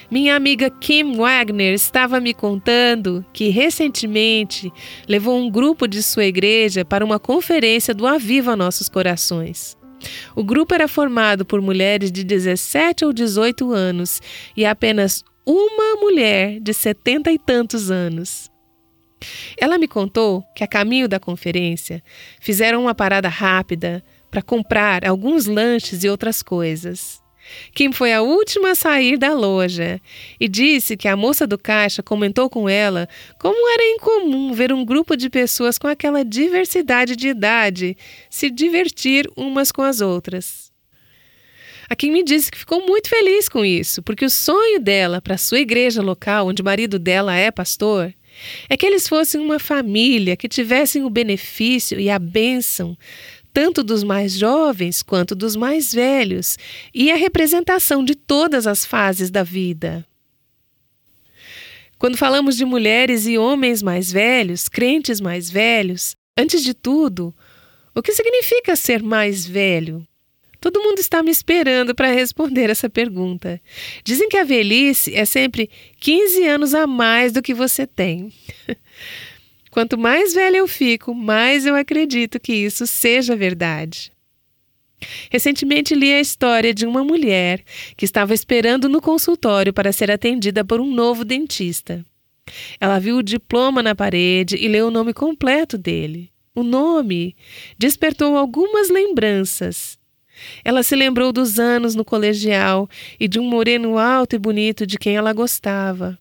Minha 0.09 0.37
amiga 0.37 0.69
Kim 0.69 1.17
Wagner 1.17 1.73
estava 1.73 2.21
me 2.21 2.33
contando 2.33 3.25
que 3.33 3.49
recentemente 3.49 4.71
levou 5.05 5.37
um 5.37 5.51
grupo 5.51 5.85
de 5.85 6.01
sua 6.01 6.23
igreja 6.23 6.85
para 6.85 7.03
uma 7.03 7.19
conferência 7.19 7.93
do 7.93 8.07
Aviva 8.07 8.55
Nossos 8.55 8.87
Corações. 8.87 9.75
O 10.33 10.45
grupo 10.45 10.73
era 10.73 10.87
formado 10.87 11.43
por 11.45 11.59
mulheres 11.59 12.09
de 12.09 12.23
17 12.23 13.03
ou 13.03 13.11
18 13.11 13.73
anos 13.73 14.21
e 14.55 14.65
apenas 14.65 15.25
uma 15.45 15.99
mulher 15.99 16.61
de 16.61 16.73
setenta 16.73 17.29
e 17.29 17.37
tantos 17.37 17.91
anos. 17.91 18.49
Ela 19.59 19.77
me 19.77 19.89
contou 19.89 20.41
que, 20.55 20.63
a 20.63 20.67
caminho 20.67 21.09
da 21.09 21.19
conferência, 21.19 22.01
fizeram 22.39 22.83
uma 22.83 22.95
parada 22.95 23.27
rápida 23.27 24.01
para 24.31 24.41
comprar 24.41 25.05
alguns 25.05 25.47
lanches 25.47 26.05
e 26.05 26.09
outras 26.09 26.41
coisas. 26.41 27.26
Kim 27.73 27.91
foi 27.91 28.13
a 28.13 28.21
última 28.21 28.71
a 28.71 28.75
sair 28.75 29.17
da 29.17 29.33
loja 29.33 30.01
e 30.39 30.47
disse 30.47 30.97
que 30.97 31.07
a 31.07 31.15
moça 31.15 31.45
do 31.45 31.57
caixa 31.57 32.03
comentou 32.03 32.49
com 32.49 32.67
ela 32.67 33.07
como 33.39 33.69
era 33.69 33.83
incomum 33.95 34.53
ver 34.53 34.73
um 34.73 34.83
grupo 34.83 35.15
de 35.15 35.29
pessoas 35.29 35.77
com 35.77 35.87
aquela 35.87 36.23
diversidade 36.23 37.15
de 37.15 37.27
idade 37.29 37.97
se 38.29 38.49
divertir 38.49 39.29
umas 39.35 39.71
com 39.71 39.81
as 39.81 40.01
outras. 40.01 40.71
A 41.89 41.95
Kim 41.95 42.11
me 42.11 42.23
disse 42.23 42.51
que 42.51 42.57
ficou 42.57 42.85
muito 42.85 43.07
feliz 43.07 43.47
com 43.47 43.63
isso, 43.63 44.03
porque 44.03 44.25
o 44.25 44.29
sonho 44.29 44.79
dela 44.79 45.21
para 45.21 45.37
sua 45.37 45.59
igreja 45.59 46.01
local, 46.01 46.47
onde 46.47 46.61
o 46.61 46.65
marido 46.65 46.99
dela 46.99 47.33
é 47.33 47.49
pastor, 47.49 48.13
é 48.69 48.77
que 48.77 48.85
eles 48.85 49.07
fossem 49.07 49.39
uma 49.39 49.57
família 49.57 50.35
que 50.35 50.47
tivessem 50.47 51.03
o 51.03 51.09
benefício 51.09 51.99
e 51.99 52.09
a 52.09 52.19
bênção 52.19 52.97
tanto 53.57 53.81
dos 53.81 54.03
mais 54.03 54.33
jovens 54.33 55.01
quanto 55.01 55.33
dos 55.33 55.55
mais 55.55 55.91
velhos, 55.91 56.59
e 56.93 57.09
a 57.11 57.15
representação 57.15 58.05
de 58.05 58.13
todas 58.13 58.67
as 58.67 58.85
fases 58.85 59.31
da 59.31 59.41
vida. 59.41 60.05
Quando 61.97 62.17
falamos 62.17 62.55
de 62.55 62.63
mulheres 62.63 63.25
e 63.25 63.35
homens 63.35 63.81
mais 63.81 64.11
velhos, 64.11 64.69
crentes 64.69 65.19
mais 65.19 65.49
velhos, 65.49 66.15
antes 66.37 66.63
de 66.63 66.75
tudo, 66.75 67.33
o 67.95 68.01
que 68.03 68.13
significa 68.13 68.75
ser 68.75 69.01
mais 69.01 69.47
velho? 69.47 70.07
Todo 70.61 70.83
mundo 70.83 70.99
está 70.99 71.23
me 71.23 71.31
esperando 71.31 71.95
para 71.95 72.11
responder 72.11 72.69
essa 72.69 72.87
pergunta. 72.87 73.59
Dizem 74.03 74.29
que 74.29 74.37
a 74.37 74.43
velhice 74.43 75.15
é 75.15 75.25
sempre 75.25 75.67
15 75.99 76.45
anos 76.45 76.75
a 76.75 76.85
mais 76.85 77.31
do 77.31 77.41
que 77.41 77.55
você 77.55 77.87
tem. 77.87 78.31
Quanto 79.71 79.97
mais 79.97 80.33
velha 80.33 80.57
eu 80.57 80.67
fico, 80.67 81.13
mais 81.13 81.65
eu 81.65 81.75
acredito 81.75 82.39
que 82.39 82.53
isso 82.53 82.87
seja 82.87 83.35
verdade. 83.35 84.11
Recentemente 85.29 85.93
li 85.93 86.11
a 86.11 86.19
história 86.19 86.73
de 86.73 86.85
uma 86.85 87.03
mulher 87.03 87.63
que 87.95 88.05
estava 88.05 88.33
esperando 88.33 88.89
no 88.89 89.01
consultório 89.01 89.71
para 89.71 89.91
ser 89.91 90.09
atendida 90.09 90.65
por 90.65 90.79
um 90.79 90.91
novo 90.91 91.23
dentista. 91.23 92.03
Ela 92.79 92.97
viu 92.97 93.17
o 93.17 93.23
diploma 93.23 93.83
na 93.83 93.93
parede 93.93 94.55
e 94.55 94.67
leu 94.67 94.87
o 94.87 94.91
nome 94.91 95.13
completo 95.13 95.77
dele. 95.77 96.31
O 96.55 96.63
nome 96.63 97.35
despertou 97.77 98.35
algumas 98.35 98.89
lembranças. 98.89 99.99
Ela 100.63 100.81
se 100.81 100.95
lembrou 100.95 101.31
dos 101.31 101.59
anos 101.59 101.93
no 101.93 102.05
colegial 102.05 102.89
e 103.19 103.27
de 103.27 103.39
um 103.39 103.43
moreno 103.43 103.97
alto 103.97 104.35
e 104.35 104.39
bonito 104.39 104.85
de 104.87 104.97
quem 104.97 105.15
ela 105.15 105.33
gostava. 105.33 106.17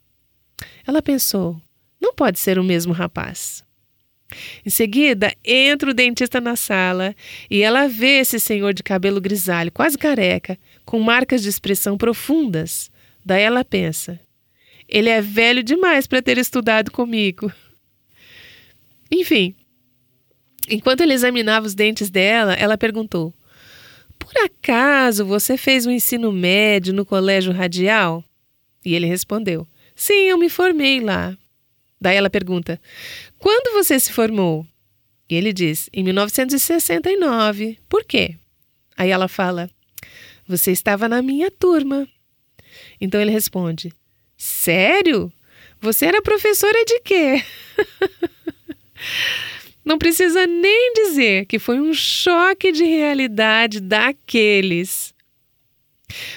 Ela 0.87 1.01
pensou: 1.01 1.61
não 2.07 2.15
pode 2.15 2.39
ser 2.39 2.57
o 2.57 2.63
mesmo 2.63 2.93
rapaz. 2.93 3.65
Em 4.65 4.71
seguida, 4.71 5.35
entra 5.45 5.91
o 5.91 5.95
dentista 5.95 6.41
na 6.41 6.55
sala 6.55 7.15
e 7.51 7.63
ela 7.63 7.89
vê 7.89 8.21
esse 8.21 8.39
senhor 8.39 8.73
de 8.73 8.83
cabelo 8.83 9.21
grisalho, 9.21 9.73
quase 9.73 9.99
careca, 9.99 10.57
com 10.85 11.01
marcas 11.01 11.43
de 11.43 11.49
expressão 11.49 11.99
profundas. 11.99 12.91
Daí 13.25 13.43
ela 13.43 13.65
pensa: 13.65 14.21
ele 14.89 15.09
é 15.09 15.21
velho 15.21 15.65
demais 15.65 16.07
para 16.07 16.23
ter 16.23 16.39
estudado 16.39 16.93
comigo. 16.93 17.53
Enfim, 19.11 19.55
enquanto 20.69 21.01
ele 21.01 21.15
examinava 21.15 21.67
os 21.67 21.75
dentes 21.75 22.09
dela, 22.09 22.55
ela 22.55 22.79
perguntou: 22.79 23.35
Por 24.17 24.33
acaso 24.45 25.25
você 25.25 25.57
fez 25.57 25.87
o 25.87 25.89
um 25.89 25.93
ensino 25.93 26.31
médio 26.31 26.95
no 26.95 27.05
colégio 27.05 27.53
radial? 27.53 28.25
E 28.85 28.95
ele 28.95 29.07
respondeu: 29.07 29.67
Sim, 29.97 30.29
eu 30.29 30.39
me 30.39 30.49
formei 30.49 31.01
lá. 31.01 31.37
Daí 32.01 32.17
ela 32.17 32.31
pergunta: 32.31 32.81
Quando 33.39 33.73
você 33.75 33.99
se 33.99 34.13
formou? 34.13 34.67
E 35.29 35.35
ele 35.35 35.53
diz: 35.53 35.89
Em 35.93 36.03
1969. 36.05 37.79
Por 37.89 38.05
quê? 38.05 38.37
Aí 38.97 39.11
ela 39.11 39.29
fala: 39.29 39.71
Você 40.47 40.73
estava 40.73 41.09
na 41.09 41.23
minha 41.23 41.51
turma. 41.51 42.07
Então 43.01 43.21
ele 43.21 43.31
responde: 43.31 43.93
Sério? 44.37 45.33
Você 45.81 46.07
era 46.07 46.23
professora 46.23 46.85
de 46.85 47.01
quê? 47.01 47.45
Não 49.85 49.99
precisa 49.99 50.47
nem 50.47 50.93
dizer 50.95 51.47
que 51.47 51.59
foi 51.59 51.79
um 51.79 51.95
choque 51.95 52.73
de 52.73 52.85
realidade 52.85 53.79
daqueles. 53.79 55.15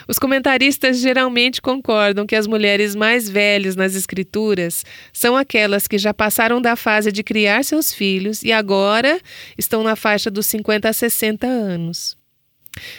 Os 0.08 0.18
comentaristas 0.18 1.00
geralmente 1.00 1.62
concordam 1.62 2.26
que 2.26 2.36
as 2.36 2.48
mulheres 2.48 2.96
mais 2.96 3.30
velhas 3.30 3.76
nas 3.76 3.96
escrituras 3.96 4.84
são 5.14 5.36
aquelas 5.36 5.88
que 5.88 5.98
já 5.98 6.14
passaram 6.14 6.62
da 6.62 6.76
fase 6.76 7.12
de 7.12 7.24
criar 7.24 7.64
seus 7.64 7.94
filhos 7.94 8.44
e 8.44 8.52
agora 8.52 9.20
estão 9.58 9.84
na 9.84 9.96
faixa 9.96 10.32
dos 10.32 10.48
50 10.48 10.90
a 10.90 10.94
60 10.94 11.46
anos. 11.46 12.18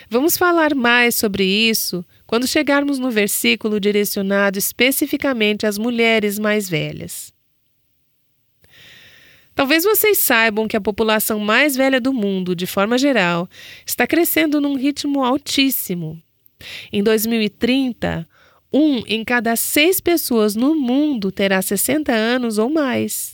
Vamos 0.09 0.37
falar 0.37 0.75
mais 0.75 1.15
sobre 1.15 1.45
isso 1.45 2.05
quando 2.27 2.47
chegarmos 2.47 2.99
no 2.99 3.11
versículo 3.11 3.81
direcionado 3.81 4.59
especificamente 4.59 5.67
às 5.67 5.79
mulheres 5.79 6.39
mais 6.39 6.69
velhas. 6.69 7.33
Talvez 9.55 9.85
vocês 9.85 10.19
saibam 10.19 10.69
que 10.69 10.77
a 10.77 10.81
população 10.81 11.39
mais 11.39 11.77
velha 11.77 12.01
do 12.01 12.13
mundo, 12.13 12.55
de 12.55 12.67
forma 12.67 12.97
geral, 12.97 13.49
está 13.85 14.07
crescendo 14.07 14.61
num 14.61 14.77
ritmo 14.77 15.25
altíssimo. 15.25 16.23
Em 16.93 17.03
2030, 17.03 18.27
um 18.73 19.03
em 19.07 19.25
cada 19.25 19.57
seis 19.57 20.01
pessoas 20.01 20.55
no 20.55 20.75
mundo 20.75 21.33
terá 21.33 21.61
60 21.61 22.13
anos 22.13 22.59
ou 22.59 22.71
mais. 22.71 23.33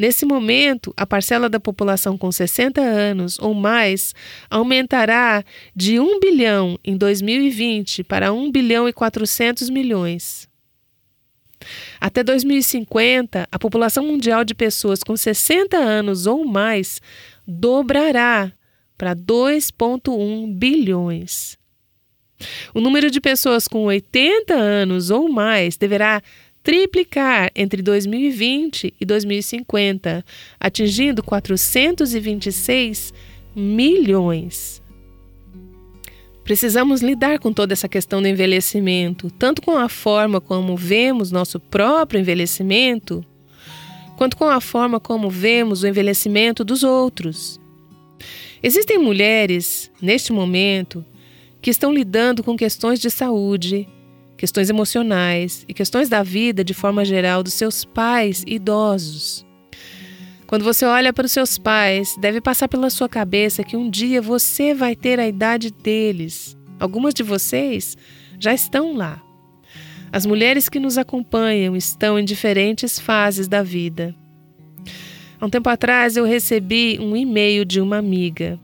Nesse 0.00 0.24
momento, 0.24 0.94
a 0.96 1.04
parcela 1.04 1.46
da 1.46 1.60
população 1.60 2.16
com 2.16 2.32
60 2.32 2.80
anos 2.80 3.38
ou 3.38 3.52
mais 3.52 4.14
aumentará 4.48 5.44
de 5.76 6.00
1 6.00 6.20
bilhão 6.20 6.78
em 6.82 6.96
2020 6.96 8.02
para 8.04 8.32
1 8.32 8.50
bilhão 8.50 8.88
e 8.88 8.94
400 8.94 9.68
milhões. 9.68 10.48
Até 12.00 12.24
2050, 12.24 13.46
a 13.52 13.58
população 13.58 14.06
mundial 14.06 14.42
de 14.42 14.54
pessoas 14.54 15.02
com 15.02 15.14
60 15.14 15.76
anos 15.76 16.26
ou 16.26 16.46
mais 16.46 16.98
dobrará 17.46 18.50
para 18.96 19.14
2,1 19.14 20.56
bilhões. 20.56 21.59
O 22.74 22.80
número 22.80 23.10
de 23.10 23.20
pessoas 23.20 23.68
com 23.68 23.84
80 23.84 24.54
anos 24.54 25.10
ou 25.10 25.28
mais 25.28 25.76
deverá 25.76 26.22
triplicar 26.62 27.50
entre 27.54 27.82
2020 27.82 28.94
e 29.00 29.04
2050, 29.04 30.24
atingindo 30.58 31.22
426 31.22 33.12
milhões. 33.54 34.80
Precisamos 36.44 37.00
lidar 37.00 37.38
com 37.38 37.52
toda 37.52 37.72
essa 37.72 37.88
questão 37.88 38.20
do 38.20 38.28
envelhecimento, 38.28 39.30
tanto 39.30 39.62
com 39.62 39.78
a 39.78 39.88
forma 39.88 40.40
como 40.40 40.76
vemos 40.76 41.30
nosso 41.30 41.60
próprio 41.60 42.20
envelhecimento, 42.20 43.24
quanto 44.16 44.36
com 44.36 44.46
a 44.46 44.60
forma 44.60 44.98
como 44.98 45.30
vemos 45.30 45.82
o 45.82 45.86
envelhecimento 45.86 46.64
dos 46.64 46.82
outros. 46.82 47.60
Existem 48.62 48.98
mulheres, 48.98 49.90
neste 50.02 50.32
momento, 50.32 51.04
que 51.60 51.70
estão 51.70 51.92
lidando 51.92 52.42
com 52.42 52.56
questões 52.56 52.98
de 52.98 53.10
saúde, 53.10 53.88
questões 54.36 54.70
emocionais 54.70 55.64
e 55.68 55.74
questões 55.74 56.08
da 56.08 56.22
vida 56.22 56.64
de 56.64 56.72
forma 56.72 57.04
geral 57.04 57.42
dos 57.42 57.54
seus 57.54 57.84
pais 57.84 58.42
idosos. 58.46 59.44
Quando 60.46 60.64
você 60.64 60.84
olha 60.84 61.12
para 61.12 61.26
os 61.26 61.32
seus 61.32 61.58
pais, 61.58 62.16
deve 62.18 62.40
passar 62.40 62.66
pela 62.66 62.90
sua 62.90 63.08
cabeça 63.08 63.62
que 63.62 63.76
um 63.76 63.88
dia 63.88 64.20
você 64.20 64.74
vai 64.74 64.96
ter 64.96 65.20
a 65.20 65.28
idade 65.28 65.70
deles. 65.70 66.56
Algumas 66.80 67.14
de 67.14 67.22
vocês 67.22 67.96
já 68.38 68.52
estão 68.52 68.96
lá. 68.96 69.22
As 70.10 70.26
mulheres 70.26 70.68
que 70.68 70.80
nos 70.80 70.98
acompanham 70.98 71.76
estão 71.76 72.18
em 72.18 72.24
diferentes 72.24 72.98
fases 72.98 73.46
da 73.46 73.62
vida. 73.62 74.12
Há 75.40 75.46
um 75.46 75.50
tempo 75.50 75.68
atrás 75.68 76.16
eu 76.16 76.24
recebi 76.24 76.98
um 77.00 77.16
e-mail 77.16 77.64
de 77.64 77.80
uma 77.80 77.98
amiga. 77.98 78.58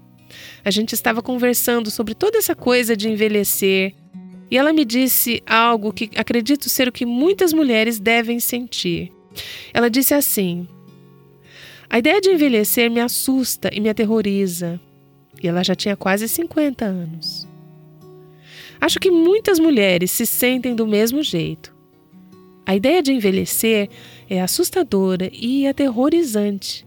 A 0.67 0.71
gente 0.73 0.95
estava 0.95 1.23
conversando 1.23 1.93
sobre 1.93 2.13
toda 2.13 2.39
essa 2.39 2.53
coisa 2.53 2.97
de 2.97 3.09
envelhecer 3.09 3.95
e 4.51 4.59
ela 4.59 4.73
me 4.73 4.85
disse 4.85 5.41
algo 5.47 5.93
que 5.93 6.11
acredito 6.17 6.69
ser 6.69 6.89
o 6.89 6.93
que 6.93 7.07
muitas 7.07 7.53
mulheres 7.53 8.01
devem 8.01 8.41
sentir. 8.41 9.13
Ela 9.73 9.89
disse 9.89 10.13
assim: 10.13 10.67
A 11.89 12.01
ideia 12.01 12.21
de 12.21 12.31
envelhecer 12.31 12.91
me 12.91 12.99
assusta 12.99 13.71
e 13.73 13.79
me 13.79 13.89
aterroriza. 13.89 14.81
E 15.41 15.47
ela 15.47 15.63
já 15.63 15.77
tinha 15.77 15.95
quase 15.95 16.29
50 16.29 16.85
anos. 16.85 17.47
Acho 18.81 18.99
que 18.99 19.09
muitas 19.09 19.61
mulheres 19.61 20.11
se 20.11 20.27
sentem 20.27 20.75
do 20.75 20.85
mesmo 20.85 21.23
jeito. 21.23 21.73
A 22.67 22.75
ideia 22.75 23.01
de 23.01 23.13
envelhecer 23.13 23.89
é 24.29 24.43
assustadora 24.43 25.31
e 25.33 25.65
aterrorizante. 25.69 26.86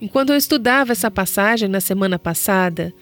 Enquanto 0.00 0.30
eu 0.30 0.36
estudava 0.36 0.92
essa 0.92 1.10
passagem 1.10 1.68
na 1.68 1.80
semana 1.80 2.18
passada, 2.18 2.94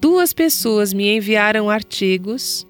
duas 0.00 0.32
pessoas 0.32 0.92
me 0.92 1.16
enviaram 1.16 1.70
artigos 1.70 2.66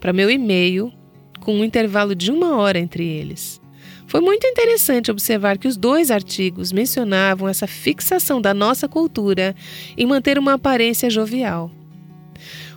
para 0.00 0.12
meu 0.12 0.28
e-mail 0.28 0.92
com 1.40 1.54
um 1.54 1.64
intervalo 1.64 2.16
de 2.16 2.32
uma 2.32 2.56
hora 2.56 2.78
entre 2.78 3.06
eles. 3.06 3.60
Foi 4.08 4.20
muito 4.20 4.46
interessante 4.46 5.10
observar 5.10 5.56
que 5.56 5.68
os 5.68 5.76
dois 5.76 6.10
artigos 6.10 6.72
mencionavam 6.72 7.48
essa 7.48 7.66
fixação 7.66 8.40
da 8.40 8.52
nossa 8.52 8.88
cultura 8.88 9.54
em 9.96 10.06
manter 10.06 10.38
uma 10.38 10.54
aparência 10.54 11.08
jovial. 11.08 11.70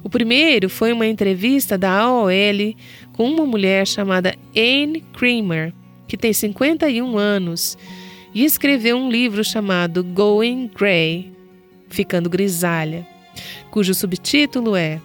O 0.04 0.10
primeiro 0.10 0.70
foi 0.70 0.94
uma 0.94 1.08
entrevista 1.08 1.78
da 1.78 1.92
AOL 1.92 2.30
com 3.13 3.30
uma 3.30 3.46
mulher 3.46 3.86
chamada 3.88 4.36
Anne 4.56 5.02
Creamer, 5.13 5.74
que 6.08 6.18
tem 6.18 6.34
51 6.34 7.18
anos 7.18 7.78
e 8.34 8.46
escreveu 8.46 8.98
um 8.98 9.10
livro 9.10 9.44
chamado 9.44 10.04
Going 10.04 10.70
Grey, 10.76 11.32
ficando 11.89 12.30
grisalha, 12.30 13.08
cujo 13.72 13.94
subtítulo 13.94 14.76
é 14.76 15.02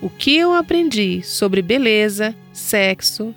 O 0.00 0.10
que 0.10 0.36
eu 0.36 0.52
aprendi 0.52 1.22
sobre 1.22 1.62
beleza, 1.62 2.34
sexo, 2.52 3.34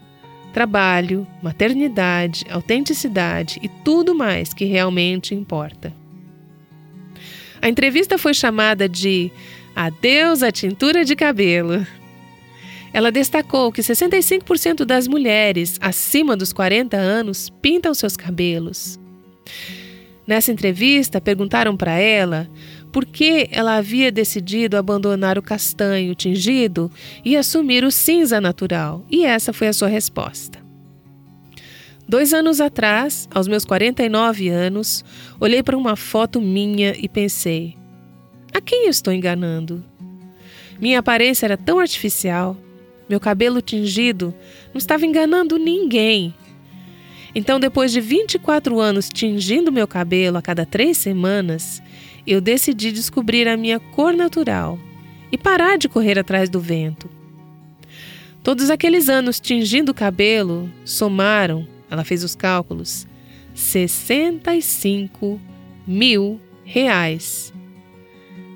trabalho, 0.54 1.26
maternidade, 1.42 2.46
autenticidade 2.50 3.60
e 3.64 3.68
tudo 3.68 4.14
mais 4.14 4.54
que 4.54 4.66
realmente 4.66 5.34
importa. 5.34 5.94
A 7.62 7.70
entrevista 7.70 8.18
foi 8.18 8.34
chamada 8.34 8.90
de 8.90 9.32
Adeus 9.76 10.44
à 10.44 10.52
tintura 10.52 11.06
de 11.06 11.16
cabelo. 11.16 11.86
Ela 12.92 13.12
destacou 13.12 13.72
que 13.72 13.82
65% 13.82 14.84
das 14.84 15.08
mulheres 15.08 15.78
acima 15.80 16.36
dos 16.36 16.52
40 16.52 16.98
anos 16.98 17.50
pintam 17.62 17.94
seus 17.94 18.18
cabelos. 18.18 19.01
Nessa 20.26 20.52
entrevista, 20.52 21.20
perguntaram 21.20 21.76
para 21.76 21.94
ela 21.94 22.50
por 22.92 23.06
que 23.06 23.48
ela 23.52 23.78
havia 23.78 24.12
decidido 24.12 24.78
abandonar 24.78 25.38
o 25.38 25.42
castanho 25.42 26.14
tingido 26.14 26.92
e 27.24 27.36
assumir 27.36 27.84
o 27.84 27.92
cinza 27.92 28.40
natural, 28.40 29.06
e 29.10 29.26
essa 29.26 29.54
foi 29.54 29.68
a 29.68 29.74
sua 29.74 29.88
resposta. 29.88 30.60
Dois 32.08 32.34
anos 32.34 32.60
atrás, 32.60 33.28
aos 33.34 33.48
meus 33.48 33.64
49 33.64 34.50
anos, 34.50 35.04
olhei 35.40 35.64
para 35.64 35.78
uma 35.78 35.96
foto 35.96 36.42
minha 36.42 36.94
e 36.98 37.08
pensei: 37.08 37.76
A 38.54 38.60
quem 38.60 38.86
eu 38.86 38.90
estou 38.90 39.14
enganando? 39.14 39.84
Minha 40.80 41.00
aparência 41.00 41.46
era 41.46 41.56
tão 41.56 41.80
artificial, 41.80 42.58
meu 43.08 43.20
cabelo 43.20 43.62
tingido 43.62 44.34
não 44.74 44.78
estava 44.78 45.06
enganando 45.06 45.58
ninguém. 45.58 46.34
Então, 47.34 47.60
depois 47.60 47.92
de 47.92 48.02
24 48.02 48.80
anos 48.80 49.10
tingindo 49.10 49.72
meu 49.72 49.88
cabelo 49.88 50.38
a 50.38 50.42
cada 50.42 50.66
três 50.66 50.98
semanas, 50.98 51.82
eu 52.28 52.42
decidi 52.42 52.92
descobrir 52.92 53.48
a 53.48 53.56
minha 53.56 53.80
cor 53.80 54.14
natural 54.14 54.78
e 55.32 55.38
parar 55.38 55.78
de 55.78 55.88
correr 55.88 56.20
atrás 56.20 56.50
do 56.50 56.60
vento. 56.60 57.10
Todos 58.44 58.70
aqueles 58.70 59.08
anos 59.08 59.40
tingindo 59.40 59.90
o 59.90 59.94
cabelo 59.94 60.70
somaram, 60.84 61.68
ela 61.90 62.04
fez 62.04 62.24
os 62.24 62.36
cálculos, 62.36 63.08
65 63.54 65.40
mil 65.88 66.40
reais. 66.66 67.54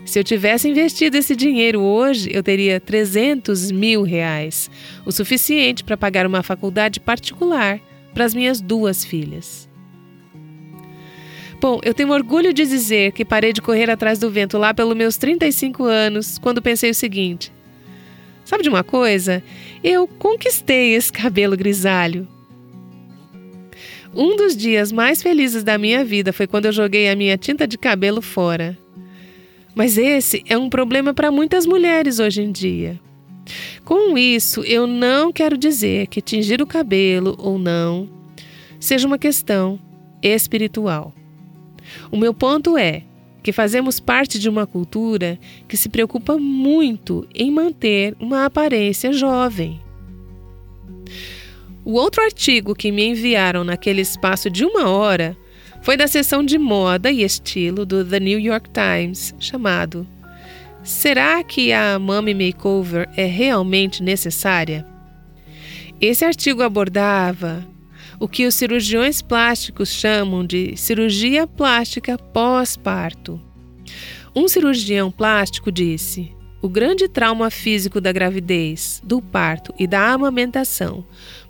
Se 0.05 0.19
eu 0.19 0.23
tivesse 0.23 0.69
investido 0.69 1.17
esse 1.17 1.35
dinheiro 1.35 1.81
hoje, 1.81 2.29
eu 2.31 2.43
teria 2.43 2.79
300 2.79 3.71
mil 3.71 4.03
reais, 4.03 4.69
o 5.05 5.11
suficiente 5.11 5.83
para 5.83 5.97
pagar 5.97 6.27
uma 6.27 6.43
faculdade 6.43 6.99
particular 6.99 7.79
para 8.15 8.25
as 8.25 8.33
minhas 8.33 8.59
duas 8.59 9.05
filhas. 9.05 9.69
Bom, 11.59 11.79
eu 11.83 11.93
tenho 11.93 12.11
orgulho 12.11 12.53
de 12.53 12.65
dizer 12.65 13.11
que 13.11 13.25
parei 13.25 13.51
de 13.51 13.61
correr 13.61 13.89
atrás 13.89 14.17
do 14.19 14.31
vento 14.31 14.57
lá 14.57 14.73
pelos 14.73 14.95
meus 14.95 15.17
35 15.17 15.83
anos, 15.83 16.37
quando 16.37 16.61
pensei 16.61 16.89
o 16.89 16.95
seguinte: 16.95 17.51
sabe 18.43 18.63
de 18.63 18.69
uma 18.69 18.83
coisa? 18.83 19.43
Eu 19.83 20.07
conquistei 20.07 20.95
esse 20.95 21.11
cabelo 21.11 21.57
grisalho. 21.57 22.27
Um 24.13 24.37
dos 24.37 24.55
dias 24.55 24.93
mais 24.93 25.21
felizes 25.21 25.63
da 25.63 25.77
minha 25.77 26.05
vida 26.05 26.31
foi 26.31 26.47
quando 26.47 26.67
eu 26.67 26.71
joguei 26.71 27.09
a 27.09 27.15
minha 27.15 27.37
tinta 27.37 27.67
de 27.67 27.77
cabelo 27.77 28.21
fora. 28.21 28.77
Mas 29.75 29.97
esse 29.97 30.41
é 30.47 30.57
um 30.57 30.69
problema 30.69 31.13
para 31.13 31.29
muitas 31.29 31.65
mulheres 31.65 32.17
hoje 32.19 32.41
em 32.41 32.49
dia. 32.49 32.97
Com 33.83 34.17
isso, 34.17 34.61
eu 34.61 34.87
não 34.87 35.31
quero 35.31 35.57
dizer 35.57 36.07
que 36.07 36.21
tingir 36.21 36.61
o 36.61 36.67
cabelo 36.67 37.35
ou 37.37 37.59
não 37.59 38.09
seja 38.79 39.07
uma 39.07 39.17
questão 39.17 39.79
espiritual. 40.21 41.13
O 42.11 42.17
meu 42.17 42.33
ponto 42.33 42.77
é 42.77 43.03
que 43.43 43.51
fazemos 43.51 43.99
parte 43.99 44.39
de 44.39 44.49
uma 44.49 44.65
cultura 44.65 45.37
que 45.67 45.77
se 45.77 45.87
preocupa 45.87 46.37
muito 46.37 47.27
em 47.33 47.51
manter 47.51 48.15
uma 48.19 48.45
aparência 48.45 49.13
jovem. 49.13 49.79
O 51.83 51.93
outro 51.93 52.23
artigo 52.23 52.73
que 52.73 52.91
me 52.91 53.05
enviaram 53.05 53.63
naquele 53.63 54.01
espaço 54.01 54.49
de 54.49 54.65
uma 54.65 54.89
hora 54.89 55.37
foi 55.83 55.95
da 55.95 56.07
seção 56.07 56.43
de 56.43 56.57
moda 56.57 57.11
e 57.11 57.21
estilo 57.21 57.85
do 57.85 58.03
The 58.03 58.19
New 58.19 58.39
York 58.39 58.71
Times, 58.71 59.35
chamado 59.39 60.07
Será 60.85 61.43
que 61.43 61.73
a 61.73 61.97
Mummy 61.97 62.35
Makeover 62.35 63.09
é 63.17 63.25
realmente 63.25 64.03
necessária? 64.03 64.85
Esse 65.99 66.23
artigo 66.23 66.61
abordava 66.61 67.67
o 68.19 68.27
que 68.27 68.45
os 68.45 68.53
cirurgiões 68.53 69.19
plásticos 69.19 69.89
chamam 69.89 70.45
de 70.45 70.77
cirurgia 70.77 71.47
plástica 71.47 72.19
pós-parto. 72.19 73.41
Um 74.35 74.47
cirurgião 74.47 75.09
plástico 75.09 75.71
disse: 75.71 76.31
o 76.61 76.69
grande 76.69 77.07
trauma 77.07 77.49
físico 77.49 77.99
da 77.99 78.11
gravidez, 78.11 79.01
do 79.03 79.19
parto 79.19 79.73
e 79.79 79.87
da 79.87 80.13
amamentação 80.13 81.03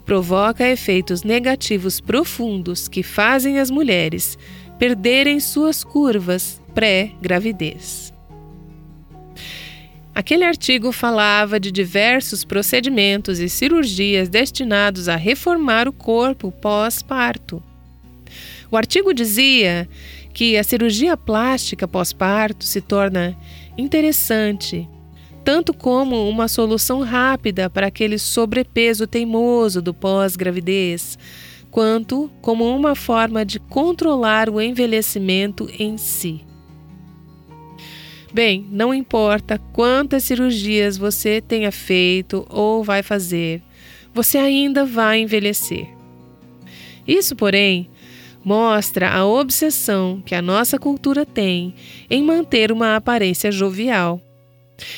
provoca 0.05 0.65
efeitos 0.65 1.23
negativos 1.23 1.99
profundos 1.99 2.87
que 2.87 3.03
fazem 3.03 3.59
as 3.59 3.69
mulheres 3.69 4.37
perderem 4.79 5.41
suas 5.41 5.83
curvas 5.83 6.61
pré-gravidez. 6.73 8.04
Aquele 10.15 10.45
artigo 10.45 10.93
falava 10.93 11.59
de 11.59 11.69
diversos 11.69 12.45
procedimentos 12.45 13.39
e 13.39 13.49
cirurgias 13.49 14.29
destinados 14.29 15.09
a 15.09 15.17
reformar 15.17 15.89
o 15.89 15.93
corpo 15.93 16.53
pós-parto. 16.53 17.61
O 18.71 18.77
artigo 18.77 19.13
dizia 19.13 19.89
que 20.33 20.57
a 20.57 20.63
cirurgia 20.63 21.17
plástica 21.17 21.85
pós-parto 21.85 22.63
se 22.63 22.79
torna 22.79 23.37
interessante 23.77 24.87
tanto 25.45 25.75
como 25.75 26.27
uma 26.27 26.47
solução 26.47 27.01
rápida 27.01 27.69
para 27.69 27.85
aquele 27.85 28.17
sobrepeso 28.17 29.05
teimoso 29.05 29.79
do 29.79 29.93
pós-gravidez, 29.93 31.19
quanto 31.69 32.31
como 32.41 32.65
uma 32.75 32.95
forma 32.95 33.45
de 33.45 33.59
controlar 33.59 34.49
o 34.49 34.59
envelhecimento 34.59 35.69
em 35.77 35.99
si. 35.99 36.41
Bem, 38.35 38.67
não 38.69 38.93
importa 38.93 39.57
quantas 39.71 40.25
cirurgias 40.25 40.97
você 40.97 41.39
tenha 41.39 41.71
feito 41.71 42.45
ou 42.49 42.83
vai 42.83 43.01
fazer, 43.01 43.61
você 44.13 44.37
ainda 44.37 44.85
vai 44.85 45.21
envelhecer. 45.21 45.87
Isso, 47.07 47.33
porém, 47.33 47.89
mostra 48.43 49.09
a 49.09 49.25
obsessão 49.25 50.21
que 50.25 50.35
a 50.35 50.41
nossa 50.41 50.77
cultura 50.77 51.25
tem 51.25 51.75
em 52.09 52.21
manter 52.21 52.73
uma 52.73 52.97
aparência 52.97 53.49
jovial. 53.53 54.19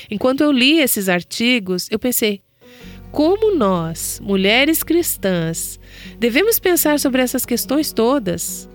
Enquanto 0.09 0.41
eu 0.41 0.51
li 0.51 0.79
esses 0.79 1.07
artigos, 1.07 1.87
eu 1.91 1.99
pensei: 1.99 2.41
como 3.11 3.53
nós, 3.55 4.19
mulheres 4.19 4.81
cristãs, 4.81 5.79
devemos 6.17 6.57
pensar 6.57 6.99
sobre 6.99 7.21
essas 7.21 7.45
questões 7.45 7.93
todas? 7.93 8.67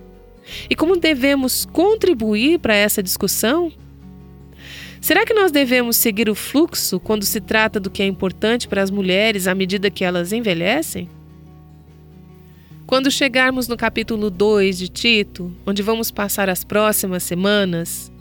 E 0.70 0.76
como 0.76 0.96
devemos 0.96 1.66
contribuir 1.66 2.60
para 2.60 2.76
essa 2.76 3.02
discussão? 3.02 3.72
Será 5.02 5.26
que 5.26 5.34
nós 5.34 5.50
devemos 5.50 5.96
seguir 5.96 6.30
o 6.30 6.34
fluxo 6.34 7.00
quando 7.00 7.24
se 7.24 7.40
trata 7.40 7.80
do 7.80 7.90
que 7.90 8.04
é 8.04 8.06
importante 8.06 8.68
para 8.68 8.80
as 8.80 8.88
mulheres 8.88 9.48
à 9.48 9.54
medida 9.54 9.90
que 9.90 10.04
elas 10.04 10.32
envelhecem? 10.32 11.08
Quando 12.86 13.10
chegarmos 13.10 13.66
no 13.66 13.76
capítulo 13.76 14.30
2 14.30 14.78
de 14.78 14.86
Tito, 14.86 15.52
onde 15.66 15.82
vamos 15.82 16.12
passar 16.12 16.48
as 16.48 16.62
próximas 16.62 17.24
semanas, 17.24 18.12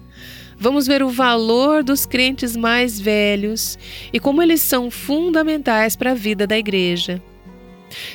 vamos 0.57 0.87
ver 0.87 1.03
o 1.03 1.09
valor 1.09 1.83
dos 1.83 2.07
crentes 2.07 2.57
mais 2.57 2.99
velhos 2.99 3.77
e 4.11 4.19
como 4.19 4.41
eles 4.41 4.61
são 4.61 4.89
fundamentais 4.89 5.95
para 5.95 6.11
a 6.11 6.15
vida 6.15 6.47
da 6.47 6.57
igreja. 6.57 7.21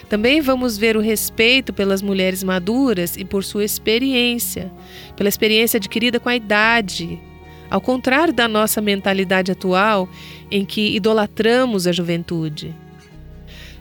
Também 0.09 0.41
vamos 0.41 0.77
ver 0.77 0.97
o 0.97 1.01
respeito 1.01 1.73
pelas 1.73 2.03
mulheres 2.03 2.43
maduras 2.43 3.17
e 3.17 3.25
por 3.25 3.45
sua 3.45 3.65
experiência, 3.65 4.73
pela 5.17 5.29
experiência 5.29 5.79
adquirida 5.79 6.19
com 6.19 6.29
a 6.29 6.35
idade, 6.35 7.21
ao 7.71 7.81
contrário 7.81 8.33
da 8.33 8.49
nossa 8.49 8.81
mentalidade 8.81 9.53
atual, 9.53 10.09
em 10.51 10.65
que 10.65 10.95
idolatramos 10.95 11.87
a 11.87 11.93
juventude. 11.93 12.75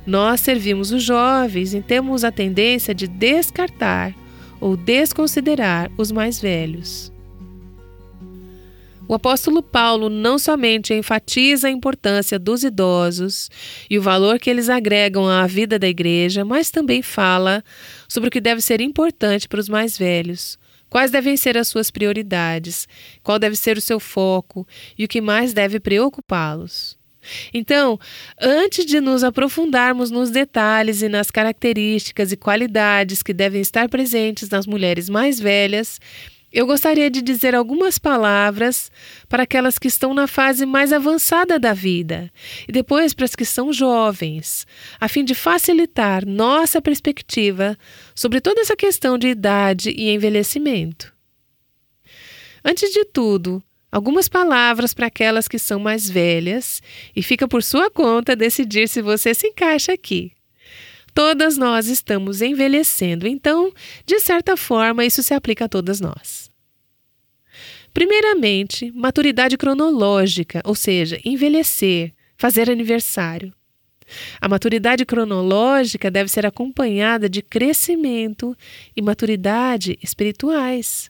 Nós 0.06 0.42
servimos 0.42 0.92
os 0.92 1.02
jovens 1.02 1.74
e 1.74 1.82
temos 1.82 2.24
a 2.24 2.32
tendência 2.32 2.94
de 2.94 3.08
descartar 3.08 4.14
ou 4.62 4.78
desconsiderar 4.78 5.92
os 5.98 6.12
mais 6.12 6.40
velhos. 6.40 7.12
O 9.08 9.14
apóstolo 9.14 9.62
Paulo 9.62 10.10
não 10.10 10.40
somente 10.40 10.94
enfatiza 10.94 11.68
a 11.68 11.72
importância 11.72 12.40
dos 12.40 12.64
idosos 12.64 13.52
e 13.88 14.00
o 14.00 14.02
valor 14.02 14.40
que 14.40 14.50
eles 14.50 14.68
agregam 14.68 15.28
à 15.28 15.46
vida 15.46 15.78
da 15.78 15.88
igreja, 15.88 16.44
mas 16.44 16.72
também 16.72 17.04
fala 17.04 17.64
sobre 18.08 18.30
o 18.30 18.32
que 18.32 18.42
deve 18.42 18.62
ser 18.62 18.82
importante 18.82 19.48
para 19.48 19.60
os 19.60 19.70
mais 19.70 19.96
velhos. 19.96 20.58
Quais 20.90 21.12
devem 21.12 21.36
ser 21.36 21.58
as 21.58 21.68
suas 21.68 21.92
prioridades, 21.92 22.88
qual 23.24 23.38
deve 23.38 23.56
ser 23.56 23.78
o 23.78 23.82
seu 23.82 24.00
foco 24.00 24.68
e 24.98 25.06
o 25.06 25.08
que 25.08 25.22
mais 25.22 25.54
deve 25.54 25.80
preocupá-los. 25.80 26.98
Então, 27.54 28.00
antes 28.40 28.86
de 28.86 29.02
nos 29.02 29.24
aprofundarmos 29.24 30.12
nos 30.12 30.30
detalhes 30.30 31.02
e 31.02 31.10
nas 31.10 31.32
características 31.32 32.32
e 32.32 32.38
qualidades 32.38 33.24
que 33.24 33.34
devem 33.34 33.62
estar 33.62 33.90
presentes 33.90 34.50
nas 34.50 34.68
mulheres 34.68 35.10
mais 35.10 35.40
velhas, 35.40 36.00
eu 36.56 36.66
gostaria 36.66 37.10
de 37.10 37.22
dizer 37.22 37.54
algumas 37.54 38.00
palavras 38.00 38.90
para 39.28 39.44
aquelas 39.44 39.78
que 39.78 39.90
estão 39.90 40.14
na 40.14 40.26
fase 40.26 40.66
mais 40.66 40.94
avançada 40.94 41.60
da 41.60 41.74
vida 41.74 42.32
e 42.66 42.72
depois 42.72 43.14
para 43.14 43.26
as 43.26 43.36
que 43.36 43.44
são 43.44 43.74
jovens, 43.74 44.66
a 44.98 45.10
fim 45.10 45.26
de 45.26 45.36
facilitar 45.36 46.26
nossa 46.26 46.82
perspectiva 46.82 47.78
sobre 48.16 48.40
toda 48.40 48.62
essa 48.62 48.74
questão 48.74 49.18
de 49.18 49.28
idade 49.28 49.90
e 49.90 50.10
envelhecimento. 50.10 51.14
Antes 52.64 52.90
de 52.94 53.04
tudo, 53.04 53.62
algumas 53.92 54.30
palavras 54.30 54.94
para 54.94 55.08
aquelas 55.08 55.50
que 55.50 55.60
são 55.60 55.78
mais 55.78 56.10
velhas 56.10 56.82
e 57.14 57.22
fica 57.22 57.50
por 57.50 57.64
sua 57.64 57.92
conta 57.92 58.34
decidir 58.34 58.88
se 58.88 59.02
você 59.02 59.34
se 59.34 59.48
encaixa 59.48 59.92
aqui. 59.92 60.32
Todas 61.14 61.58
nós 61.58 61.88
estamos 61.88 62.42
envelhecendo, 62.42 63.28
então, 63.28 63.74
de 64.06 64.20
certa 64.22 64.56
forma, 64.56 65.06
isso 65.06 65.22
se 65.22 65.34
aplica 65.34 65.66
a 65.66 65.70
todas 65.70 66.00
nós. 66.00 66.45
Primeiramente, 67.96 68.92
maturidade 68.92 69.58
cronológica, 69.58 70.62
ou 70.66 70.76
seja, 70.76 71.18
envelhecer, 71.24 72.12
fazer 72.36 72.70
aniversário. 72.70 73.54
A 74.42 74.50
maturidade 74.50 75.06
cronológica 75.06 76.12
deve 76.12 76.30
ser 76.30 76.46
acompanhada 76.46 77.30
de 77.30 77.42
crescimento 77.42 78.54
e 78.94 79.02
maturidade 79.02 79.98
espirituais. 80.04 81.10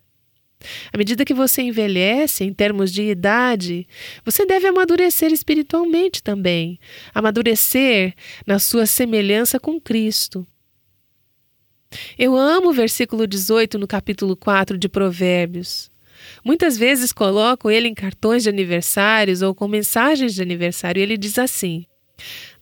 À 0.93 0.95
medida 0.95 1.25
que 1.25 1.33
você 1.33 1.63
envelhece 1.63 2.43
em 2.43 2.53
termos 2.53 2.93
de 2.93 3.01
idade, 3.01 3.87
você 4.23 4.45
deve 4.45 4.67
amadurecer 4.67 5.33
espiritualmente 5.33 6.21
também, 6.21 6.79
amadurecer 7.15 8.13
na 8.45 8.59
sua 8.59 8.85
semelhança 8.85 9.59
com 9.59 9.81
Cristo. 9.81 10.45
Eu 12.15 12.35
amo 12.35 12.69
o 12.69 12.73
versículo 12.73 13.25
18 13.25 13.79
no 13.79 13.87
capítulo 13.87 14.37
4 14.37 14.77
de 14.77 14.87
Provérbios. 14.87 15.94
Muitas 16.43 16.77
vezes 16.77 17.11
coloco 17.11 17.69
ele 17.69 17.87
em 17.87 17.93
cartões 17.93 18.43
de 18.43 18.49
aniversários 18.49 19.41
ou 19.41 19.53
com 19.53 19.67
mensagens 19.67 20.33
de 20.33 20.41
aniversário. 20.41 21.01
Ele 21.01 21.17
diz 21.17 21.37
assim: 21.37 21.85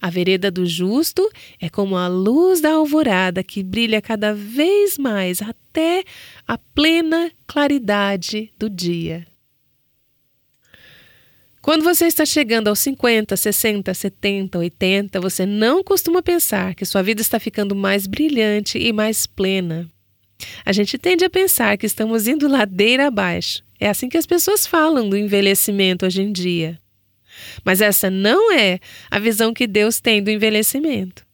A 0.01 0.09
vereda 0.09 0.49
do 0.49 0.65
justo 0.65 1.29
é 1.59 1.69
como 1.69 1.95
a 1.95 2.07
luz 2.07 2.61
da 2.61 2.71
alvorada 2.71 3.43
que 3.43 3.63
brilha 3.63 4.01
cada 4.01 4.33
vez 4.33 4.97
mais 4.97 5.41
até 5.41 6.03
a 6.47 6.57
plena 6.57 7.31
claridade 7.47 8.51
do 8.57 8.69
dia. 8.69 9.25
Quando 11.63 11.81
você 11.81 12.07
está 12.07 12.25
chegando 12.25 12.67
aos 12.67 12.79
50, 12.79 13.37
60, 13.37 13.93
70, 13.93 14.59
80, 14.59 15.21
você 15.21 15.45
não 15.45 15.81
costuma 15.81 16.21
pensar 16.21 16.75
que 16.75 16.83
sua 16.83 17.01
vida 17.01 17.21
está 17.21 17.39
ficando 17.39 17.73
mais 17.73 18.05
brilhante 18.05 18.77
e 18.77 18.91
mais 18.91 19.25
plena. 19.25 19.89
A 20.65 20.71
gente 20.71 20.97
tende 20.97 21.23
a 21.23 21.29
pensar 21.29 21.77
que 21.77 21.85
estamos 21.85 22.27
indo 22.27 22.47
ladeira 22.47 23.07
abaixo. 23.07 23.63
É 23.79 23.89
assim 23.89 24.09
que 24.09 24.17
as 24.17 24.25
pessoas 24.25 24.65
falam 24.65 25.09
do 25.09 25.17
envelhecimento 25.17 26.05
hoje 26.05 26.21
em 26.21 26.31
dia. 26.31 26.79
Mas 27.63 27.81
essa 27.81 28.09
não 28.09 28.51
é 28.51 28.79
a 29.09 29.19
visão 29.19 29.53
que 29.53 29.67
Deus 29.67 29.99
tem 29.99 30.21
do 30.21 30.29
envelhecimento. 30.29 31.25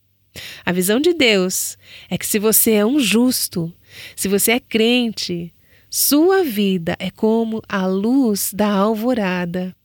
A 0.65 0.71
visão 0.71 0.99
de 0.99 1.13
Deus 1.13 1.77
é 2.09 2.17
que 2.17 2.25
se 2.25 2.39
você 2.39 2.71
é 2.71 2.85
um 2.85 2.99
justo, 2.99 3.73
se 4.15 4.27
você 4.27 4.53
é 4.53 4.59
crente, 4.59 5.53
sua 5.89 6.43
vida 6.43 6.95
é 6.99 7.09
como 7.09 7.61
a 7.67 7.85
luz 7.85 8.51
da 8.53 8.69
alvorada 8.69 9.75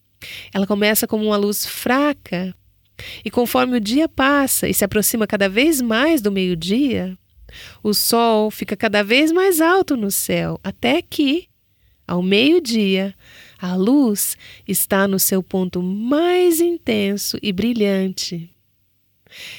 ela 0.52 0.66
começa 0.66 1.06
como 1.06 1.24
uma 1.24 1.36
luz 1.36 1.66
fraca, 1.66 2.54
e 3.24 3.30
conforme 3.30 3.76
o 3.76 3.80
dia 3.80 4.08
passa 4.08 4.68
e 4.68 4.74
se 4.74 4.84
aproxima 4.84 5.26
cada 5.26 5.48
vez 5.48 5.80
mais 5.80 6.22
do 6.22 6.30
meio-dia, 6.30 7.18
o 7.82 7.92
sol 7.92 8.50
fica 8.50 8.76
cada 8.76 9.02
vez 9.02 9.32
mais 9.32 9.60
alto 9.60 9.96
no 9.96 10.10
céu, 10.10 10.58
até 10.62 11.02
que, 11.02 11.48
ao 12.06 12.22
meio-dia, 12.22 13.14
a 13.58 13.74
luz 13.76 14.36
está 14.66 15.08
no 15.08 15.18
seu 15.18 15.42
ponto 15.42 15.82
mais 15.82 16.60
intenso 16.60 17.38
e 17.42 17.52
brilhante. 17.52 18.50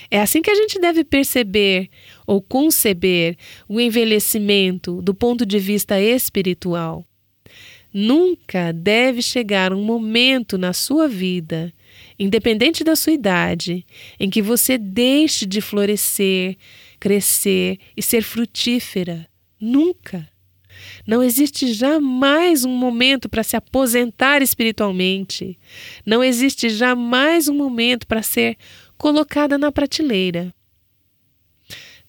É 0.09 0.21
assim 0.21 0.41
que 0.41 0.49
a 0.49 0.55
gente 0.55 0.79
deve 0.79 1.03
perceber 1.03 1.89
ou 2.25 2.41
conceber 2.41 3.37
o 3.67 3.79
envelhecimento 3.79 5.01
do 5.01 5.13
ponto 5.13 5.45
de 5.45 5.59
vista 5.59 5.99
espiritual. 5.99 7.05
Nunca 7.93 8.73
deve 8.73 9.21
chegar 9.21 9.73
um 9.73 9.81
momento 9.81 10.57
na 10.57 10.73
sua 10.73 11.07
vida, 11.07 11.73
independente 12.19 12.83
da 12.83 12.95
sua 12.95 13.13
idade, 13.13 13.85
em 14.19 14.29
que 14.29 14.41
você 14.41 14.77
deixe 14.77 15.45
de 15.45 15.61
florescer, 15.61 16.57
crescer 17.05 17.77
e 17.95 18.01
ser 18.01 18.23
frutífera. 18.23 19.27
Nunca. 19.61 20.27
Não 21.05 21.21
existe 21.21 21.71
jamais 21.71 22.65
um 22.65 22.75
momento 22.75 23.29
para 23.29 23.43
se 23.43 23.55
aposentar 23.55 24.41
espiritualmente. 24.41 25.55
Não 26.03 26.23
existe 26.23 26.67
jamais 26.67 27.47
um 27.47 27.53
momento 27.53 28.07
para 28.07 28.23
ser 28.23 28.57
colocada 28.97 29.55
na 29.55 29.71
prateleira. 29.71 30.51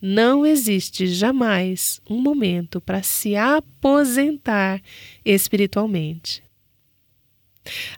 Não 0.00 0.46
existe 0.46 1.06
jamais 1.06 2.00
um 2.08 2.18
momento 2.18 2.80
para 2.80 3.02
se 3.02 3.36
aposentar 3.36 4.80
espiritualmente. 5.22 6.42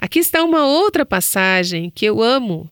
Aqui 0.01 0.19
está 0.19 0.43
uma 0.43 0.67
outra 0.67 1.07
passagem 1.07 1.91
que 1.91 2.05
eu 2.05 2.21
amo. 2.21 2.69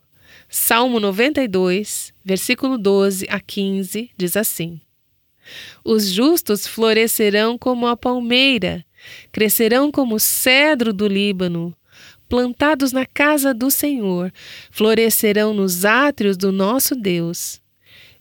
Salmo 0.49 0.99
92, 0.99 2.16
versículo 2.27 2.77
12 2.77 3.29
a 3.31 3.39
15, 3.39 4.11
diz 4.17 4.37
assim: 4.37 4.81
Os 5.85 6.09
justos 6.09 6.67
florescerão 6.67 7.57
como 7.57 7.87
a 7.87 7.97
palmeira, 7.97 8.85
crescerão 9.31 9.93
como 9.93 10.17
o 10.17 10.21
cedro 10.21 10.93
do 10.93 11.07
Líbano, 11.07 11.73
plantados 12.29 12.91
na 12.91 13.07
casa 13.07 13.55
do 13.55 13.71
Senhor, 13.71 14.33
florescerão 14.73 15.55
nos 15.55 15.85
átrios 15.85 16.37
do 16.37 16.51
nosso 16.51 16.97
Deus. 16.97 17.61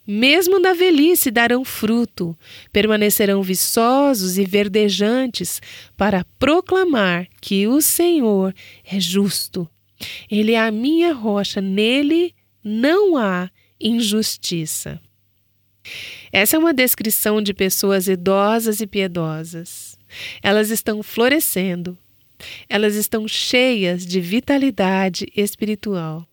Mesmo 0.06 0.60
na 0.60 0.72
velhice 0.72 1.32
darão 1.32 1.64
fruto, 1.64 2.38
permanecerão 2.72 3.42
viçosos 3.42 4.38
e 4.38 4.44
verdejantes 4.44 5.60
para 5.96 6.24
proclamar 6.38 7.26
que 7.40 7.66
o 7.66 7.82
Senhor 7.82 8.54
é 8.84 9.00
justo. 9.00 9.68
Ele 10.30 10.52
é 10.52 10.60
a 10.60 10.70
minha 10.70 11.12
rocha, 11.12 11.60
nele 11.60 12.32
não 12.62 13.16
há 13.16 13.50
injustiça. 13.80 15.00
Essa 16.32 16.56
é 16.56 16.58
uma 16.58 16.74
descrição 16.74 17.40
de 17.40 17.54
pessoas 17.54 18.08
idosas 18.08 18.80
e 18.80 18.86
piedosas. 18.86 19.98
Elas 20.42 20.70
estão 20.70 21.02
florescendo, 21.02 21.96
elas 22.68 22.94
estão 22.94 23.26
cheias 23.26 24.04
de 24.04 24.20
vitalidade 24.20 25.26
espiritual. 25.36 26.26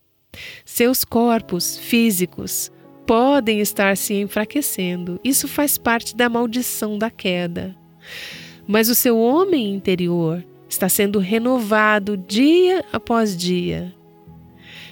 Seus 0.64 1.04
corpos 1.04 1.78
físicos 1.78 2.70
podem 3.06 3.60
estar 3.60 3.96
se 3.96 4.14
enfraquecendo. 4.14 5.20
Isso 5.22 5.46
faz 5.46 5.78
parte 5.78 6.16
da 6.16 6.28
maldição 6.28 6.98
da 6.98 7.10
queda. 7.10 7.76
Mas 8.66 8.88
o 8.88 8.94
seu 8.94 9.18
homem 9.18 9.74
interior 9.74 10.44
está 10.68 10.88
sendo 10.88 11.18
renovado 11.18 12.16
dia 12.16 12.84
após 12.92 13.36
dia. 13.36 13.94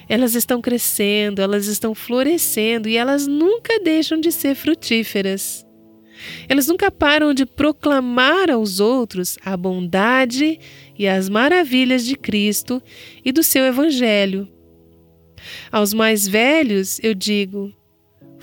Elas 0.07 0.35
estão 0.35 0.61
crescendo, 0.61 1.41
elas 1.41 1.67
estão 1.67 1.95
florescendo 1.95 2.89
e 2.89 2.97
elas 2.97 3.27
nunca 3.27 3.79
deixam 3.79 4.19
de 4.19 4.31
ser 4.31 4.55
frutíferas. 4.55 5.65
Elas 6.47 6.67
nunca 6.67 6.91
param 6.91 7.33
de 7.33 7.45
proclamar 7.45 8.49
aos 8.49 8.79
outros 8.79 9.37
a 9.43 9.57
bondade 9.57 10.59
e 10.97 11.07
as 11.07 11.27
maravilhas 11.29 12.05
de 12.05 12.15
Cristo 12.15 12.81
e 13.23 13.31
do 13.31 13.43
seu 13.43 13.65
Evangelho. 13.65 14.47
Aos 15.71 15.93
mais 15.93 16.27
velhos, 16.27 16.99
eu 17.03 17.13
digo: 17.13 17.73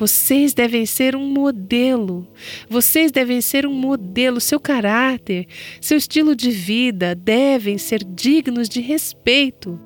vocês 0.01 0.55
devem 0.55 0.87
ser 0.87 1.15
um 1.15 1.27
modelo. 1.29 2.27
Vocês 2.71 3.13
devem 3.13 3.43
ser 3.43 3.67
um 3.67 3.73
modelo. 3.75 4.41
Seu 4.41 4.59
caráter, 4.59 5.47
seu 5.79 5.99
estilo 5.99 6.35
de 6.35 6.51
vida 6.51 7.15
devem 7.15 7.77
ser 7.77 8.03
dignos 8.03 8.67
de 8.67 8.81
respeito. 8.81 9.79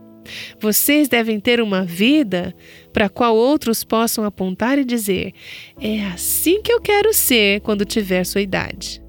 Vocês 0.60 1.08
devem 1.08 1.38
ter 1.38 1.60
uma 1.60 1.84
vida 1.84 2.54
para 2.92 3.06
a 3.06 3.10
qual 3.10 3.36
outros 3.36 3.84
possam 3.84 4.24
apontar 4.24 4.78
e 4.78 4.84
dizer: 4.84 5.32
é 5.80 6.04
assim 6.06 6.62
que 6.62 6.72
eu 6.72 6.80
quero 6.80 7.12
ser 7.12 7.60
quando 7.60 7.84
tiver 7.84 8.24
sua 8.24 8.40
idade. 8.40 9.02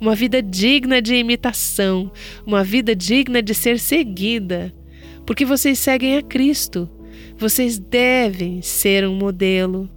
Uma 0.00 0.14
vida 0.14 0.42
digna 0.42 1.02
de 1.02 1.14
imitação, 1.14 2.10
uma 2.46 2.64
vida 2.64 2.94
digna 2.94 3.42
de 3.42 3.54
ser 3.54 3.78
seguida, 3.78 4.72
porque 5.26 5.44
vocês 5.44 5.78
seguem 5.78 6.16
a 6.16 6.22
Cristo. 6.22 6.88
Vocês 7.38 7.78
devem 7.78 8.62
ser 8.62 9.06
um 9.06 9.14
modelo. 9.14 9.90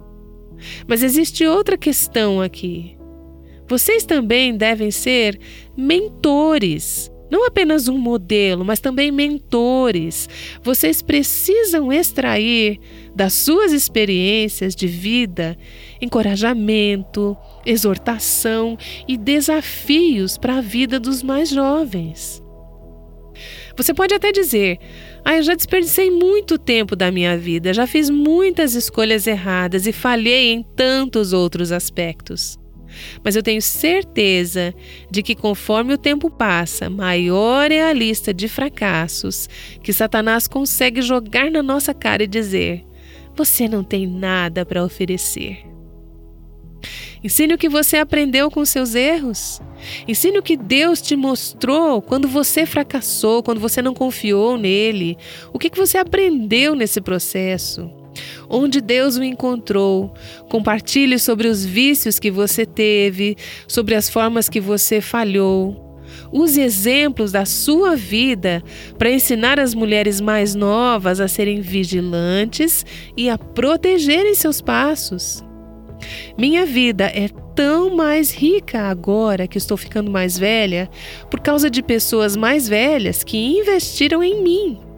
Mas 0.86 1.02
existe 1.02 1.46
outra 1.46 1.76
questão 1.78 2.40
aqui. 2.40 2.96
Vocês 3.66 4.04
também 4.04 4.56
devem 4.56 4.90
ser 4.90 5.38
mentores. 5.76 7.10
Não 7.30 7.46
apenas 7.46 7.88
um 7.88 7.96
modelo, 7.96 8.64
mas 8.64 8.80
também 8.80 9.10
mentores. 9.10 10.28
Vocês 10.62 11.00
precisam 11.00 11.92
extrair 11.92 12.78
das 13.14 13.32
suas 13.32 13.72
experiências 13.72 14.74
de 14.74 14.86
vida 14.86 15.56
encorajamento, 16.00 17.36
exortação 17.64 18.76
e 19.06 19.16
desafios 19.16 20.38
para 20.38 20.58
a 20.58 20.60
vida 20.60 20.98
dos 20.98 21.22
mais 21.22 21.50
jovens. 21.50 22.42
Você 23.76 23.94
pode 23.94 24.14
até 24.14 24.32
dizer: 24.32 24.78
ah, 25.24 25.36
eu 25.36 25.42
já 25.42 25.54
desperdicei 25.54 26.10
muito 26.10 26.58
tempo 26.58 26.94
da 26.94 27.10
minha 27.10 27.36
vida, 27.38 27.72
já 27.72 27.86
fiz 27.86 28.10
muitas 28.10 28.74
escolhas 28.74 29.26
erradas 29.26 29.86
e 29.86 29.92
falhei 29.92 30.52
em 30.52 30.62
tantos 30.62 31.32
outros 31.32 31.72
aspectos. 31.72 32.59
Mas 33.24 33.36
eu 33.36 33.42
tenho 33.42 33.62
certeza 33.62 34.74
de 35.10 35.22
que 35.22 35.34
conforme 35.34 35.94
o 35.94 35.98
tempo 35.98 36.30
passa, 36.30 36.90
maior 36.90 37.70
é 37.70 37.82
a 37.82 37.92
lista 37.92 38.32
de 38.32 38.48
fracassos 38.48 39.48
que 39.82 39.92
Satanás 39.92 40.46
consegue 40.46 41.02
jogar 41.02 41.50
na 41.50 41.62
nossa 41.62 41.94
cara 41.94 42.22
e 42.22 42.26
dizer: 42.26 42.84
você 43.34 43.68
não 43.68 43.82
tem 43.82 44.06
nada 44.06 44.64
para 44.64 44.84
oferecer. 44.84 45.70
Ensine 47.22 47.54
o 47.54 47.58
que 47.58 47.68
você 47.68 47.98
aprendeu 47.98 48.50
com 48.50 48.64
seus 48.64 48.94
erros. 48.94 49.60
Ensine 50.08 50.38
o 50.38 50.42
que 50.42 50.56
Deus 50.56 51.02
te 51.02 51.14
mostrou 51.14 52.00
quando 52.00 52.26
você 52.26 52.64
fracassou, 52.64 53.42
quando 53.42 53.60
você 53.60 53.82
não 53.82 53.92
confiou 53.92 54.56
nele. 54.56 55.18
O 55.52 55.58
que, 55.58 55.68
que 55.68 55.78
você 55.78 55.98
aprendeu 55.98 56.74
nesse 56.74 57.00
processo? 57.00 57.99
Onde 58.48 58.80
Deus 58.80 59.16
o 59.16 59.22
encontrou. 59.22 60.12
Compartilhe 60.48 61.18
sobre 61.18 61.48
os 61.48 61.64
vícios 61.64 62.18
que 62.18 62.30
você 62.30 62.66
teve, 62.66 63.36
sobre 63.68 63.94
as 63.94 64.08
formas 64.08 64.48
que 64.48 64.60
você 64.60 65.00
falhou. 65.00 65.90
Use 66.32 66.60
exemplos 66.60 67.32
da 67.32 67.44
sua 67.44 67.96
vida 67.96 68.62
para 68.98 69.10
ensinar 69.10 69.58
as 69.58 69.74
mulheres 69.74 70.20
mais 70.20 70.54
novas 70.54 71.20
a 71.20 71.28
serem 71.28 71.60
vigilantes 71.60 72.84
e 73.16 73.28
a 73.28 73.38
protegerem 73.38 74.34
seus 74.34 74.60
passos. 74.60 75.44
Minha 76.38 76.64
vida 76.64 77.04
é 77.04 77.28
tão 77.54 77.94
mais 77.94 78.32
rica 78.32 78.82
agora 78.82 79.46
que 79.46 79.58
estou 79.58 79.76
ficando 79.76 80.10
mais 80.10 80.38
velha 80.38 80.88
por 81.30 81.40
causa 81.40 81.68
de 81.68 81.82
pessoas 81.82 82.36
mais 82.36 82.68
velhas 82.68 83.22
que 83.22 83.36
investiram 83.36 84.22
em 84.22 84.42
mim. 84.42 84.89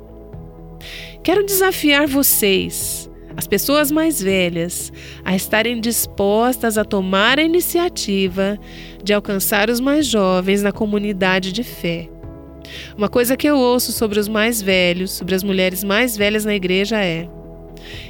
Quero 1.23 1.47
desafiar 1.47 2.09
vocês, 2.09 3.09
as 3.37 3.47
pessoas 3.47 3.93
mais 3.93 4.21
velhas, 4.21 4.93
a 5.25 5.37
estarem 5.37 5.81
dispostas 5.81 6.77
a 6.77 6.85
tomar 6.85 7.39
a 7.39 7.45
iniciativa 7.45 8.59
de 9.05 9.13
alcançar 9.13 9.71
os 9.71 9.79
mais 9.79 10.05
jovens 10.05 10.65
na 10.65 10.73
comunidade 10.73 11.53
de 11.53 11.63
fé. 11.63 12.09
Uma 12.99 13.09
coisa 13.09 13.37
que 13.37 13.47
eu 13.47 13.57
ouço 13.57 13.93
sobre 13.93 14.19
os 14.19 14.27
mais 14.27 14.61
velhos, 14.61 15.13
sobre 15.13 15.37
as 15.37 15.45
mulheres 15.45 15.85
mais 15.85 16.17
velhas 16.17 16.45
na 16.45 16.57
igreja 16.57 16.99
é: 16.99 17.29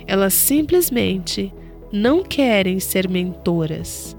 elas 0.07 0.33
simplesmente 0.33 1.53
não 1.93 2.23
querem 2.23 2.81
ser 2.81 3.11
mentoras. 3.11 4.17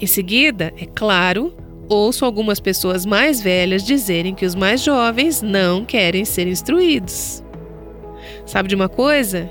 Em 0.00 0.06
seguida, 0.06 0.72
é 0.78 0.86
claro, 0.86 1.54
ouço 1.86 2.24
algumas 2.24 2.60
pessoas 2.60 3.04
mais 3.04 3.42
velhas 3.42 3.84
dizerem 3.84 4.34
que 4.34 4.46
os 4.46 4.54
mais 4.54 4.82
jovens 4.82 5.42
não 5.42 5.84
querem 5.84 6.24
ser 6.24 6.46
instruídos. 6.46 7.42
Sabe 8.48 8.66
de 8.66 8.74
uma 8.74 8.88
coisa? 8.88 9.50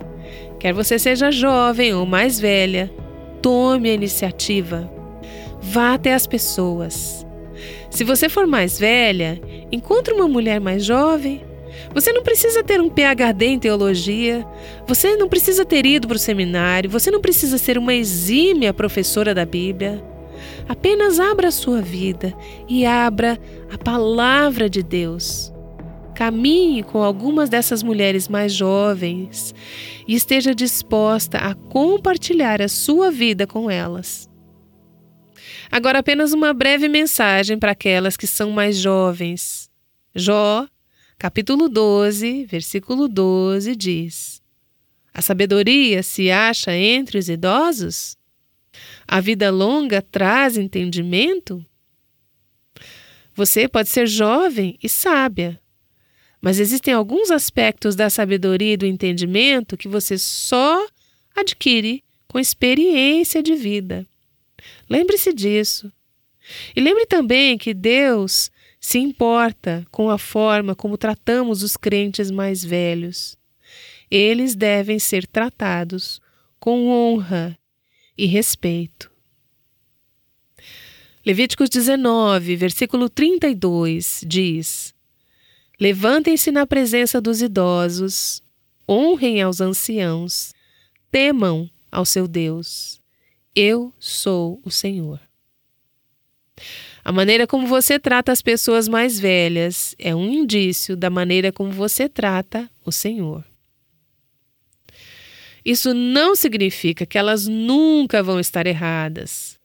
Quer 0.60 0.74
você 0.74 0.98
seja 0.98 1.32
jovem 1.32 1.94
ou 1.94 2.04
mais 2.04 2.40
velha, 2.40 2.92
tome 3.44 3.92
a 3.92 3.94
iniciativa. 3.94 4.92
Vá 5.62 5.94
até 5.94 6.16
as 6.16 6.26
pessoas. 6.26 7.24
Se 7.92 8.04
você 8.04 8.28
for 8.28 8.48
mais 8.48 8.80
velha, 8.80 9.40
encontre 9.72 10.16
uma 10.16 10.28
mulher 10.28 10.60
mais 10.60 10.84
jovem. 10.84 11.44
Você 11.94 12.12
não 12.12 12.24
precisa 12.24 12.64
ter 12.64 12.82
um 12.82 12.90
PhD 12.90 13.46
em 13.46 13.60
teologia, 13.60 14.44
você 14.88 15.16
não 15.16 15.30
precisa 15.30 15.64
ter 15.64 15.86
ido 15.86 16.08
para 16.08 16.16
o 16.16 16.20
seminário, 16.20 16.90
você 16.90 17.12
não 17.12 17.22
precisa 17.22 17.60
ser 17.60 17.78
uma 17.78 17.94
exímia 17.94 18.74
professora 18.74 19.32
da 19.32 19.46
Bíblia. 19.46 20.04
Apenas 20.68 21.20
abra 21.20 21.50
a 21.50 21.52
sua 21.52 21.82
vida 21.82 22.34
e 22.68 22.84
abra 22.84 23.38
a 23.72 23.78
palavra 23.78 24.68
de 24.68 24.82
Deus. 24.82 25.54
Caminhe 26.18 26.82
com 26.82 27.04
algumas 27.04 27.48
dessas 27.48 27.84
mulheres 27.84 28.28
mais 28.28 28.52
jovens 28.52 29.54
e 30.08 30.16
esteja 30.16 30.56
disposta 30.56 31.38
a 31.38 31.54
compartilhar 31.54 32.60
a 32.60 32.68
sua 32.68 33.12
vida 33.12 33.46
com 33.46 33.70
elas. 33.70 34.28
Agora, 35.72 36.00
apenas 36.00 36.34
uma 36.34 36.56
breve 36.56 36.88
mensagem 36.90 37.60
para 37.60 37.74
aquelas 37.74 38.18
que 38.18 38.26
são 38.26 38.50
mais 38.50 38.78
jovens. 38.78 39.70
Jó, 40.16 40.68
capítulo 41.20 41.70
12, 41.70 42.46
versículo 42.46 43.08
12 43.08 43.76
diz: 43.76 44.42
A 45.14 45.22
sabedoria 45.22 46.02
se 46.02 46.32
acha 46.32 46.74
entre 46.74 47.20
os 47.20 47.30
idosos? 47.30 48.18
A 49.08 49.22
vida 49.22 49.52
longa 49.52 50.02
traz 50.02 50.58
entendimento? 50.58 51.64
Você 53.36 53.68
pode 53.68 53.90
ser 53.90 54.08
jovem 54.08 54.80
e 54.82 54.90
sábia, 54.90 55.62
mas 56.42 56.60
existem 56.60 56.94
alguns 56.94 57.32
aspectos 57.32 57.96
da 57.96 58.10
sabedoria 58.10 58.74
e 58.74 58.78
do 58.78 58.86
entendimento 58.86 59.78
que 59.78 59.88
você 59.88 60.18
só 60.18 60.86
adquire 61.36 62.04
com 62.28 62.40
experiência 62.40 63.42
de 63.42 63.56
vida. 63.56 64.06
Lembre-se 64.90 65.34
disso. 65.34 65.92
E 66.76 66.80
lembre 66.80 67.06
também 67.06 67.58
que 67.58 67.74
Deus 67.74 68.52
se 68.80 69.00
importa 69.00 69.86
com 69.92 70.10
a 70.10 70.18
forma 70.18 70.76
como 70.76 70.98
tratamos 70.98 71.64
os 71.64 71.76
crentes 71.76 72.32
mais 72.32 72.64
velhos. 72.64 73.38
Eles 74.10 74.56
devem 74.56 75.00
ser 75.00 75.28
tratados 75.28 76.22
com 76.60 76.88
honra 76.88 77.58
e 78.18 78.26
respeito. 78.26 79.12
Levíticos 81.26 81.70
19, 81.70 82.56
versículo 82.56 83.10
32 83.10 84.24
diz: 84.26 84.96
Levantem-se 85.80 86.52
na 86.52 86.66
presença 86.66 87.22
dos 87.22 87.40
idosos, 87.40 88.42
honrem 88.90 89.44
aos 89.44 89.62
anciãos, 89.62 90.52
temam 91.12 91.70
ao 91.92 92.04
seu 92.04 92.28
Deus. 92.28 93.00
Eu 93.54 93.94
sou 94.00 94.60
o 94.66 94.72
Senhor. 94.72 95.20
A 97.06 97.12
maneira 97.12 97.46
como 97.46 97.68
você 97.68 98.00
trata 98.00 98.32
as 98.32 98.42
pessoas 98.42 98.88
mais 98.88 99.20
velhas 99.20 99.96
é 100.00 100.16
um 100.16 100.28
indício 100.28 100.98
da 100.98 101.12
maneira 101.12 101.52
como 101.52 101.70
você 101.70 102.10
trata 102.10 102.68
o 102.84 102.92
Senhor. 102.92 103.46
Isso 105.64 105.94
não 105.94 106.36
significa 106.36 107.06
que 107.06 107.20
elas 107.20 107.46
nunca 107.46 108.24
vão 108.24 108.40
estar 108.40 108.66
erradas. 108.66 109.60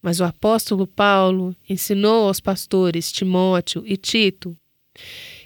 Mas 0.00 0.20
o 0.20 0.24
apóstolo 0.24 0.86
Paulo 0.86 1.56
ensinou 1.68 2.28
aos 2.28 2.38
pastores 2.38 3.10
Timóteo 3.10 3.82
e 3.84 3.96
Tito 3.96 4.56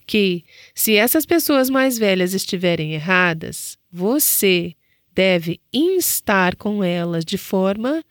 que, 0.06 0.44
se 0.74 0.94
essas 0.94 1.26
pessoas 1.26 1.68
mais 1.68 1.98
velhas 1.98 2.34
estiverem 2.34 2.92
erradas, 2.92 3.76
você 3.90 4.74
deve 5.12 5.60
instar 5.72 6.56
com 6.56 6.84
elas 6.84 7.24
de 7.24 7.38
forma 7.38 8.04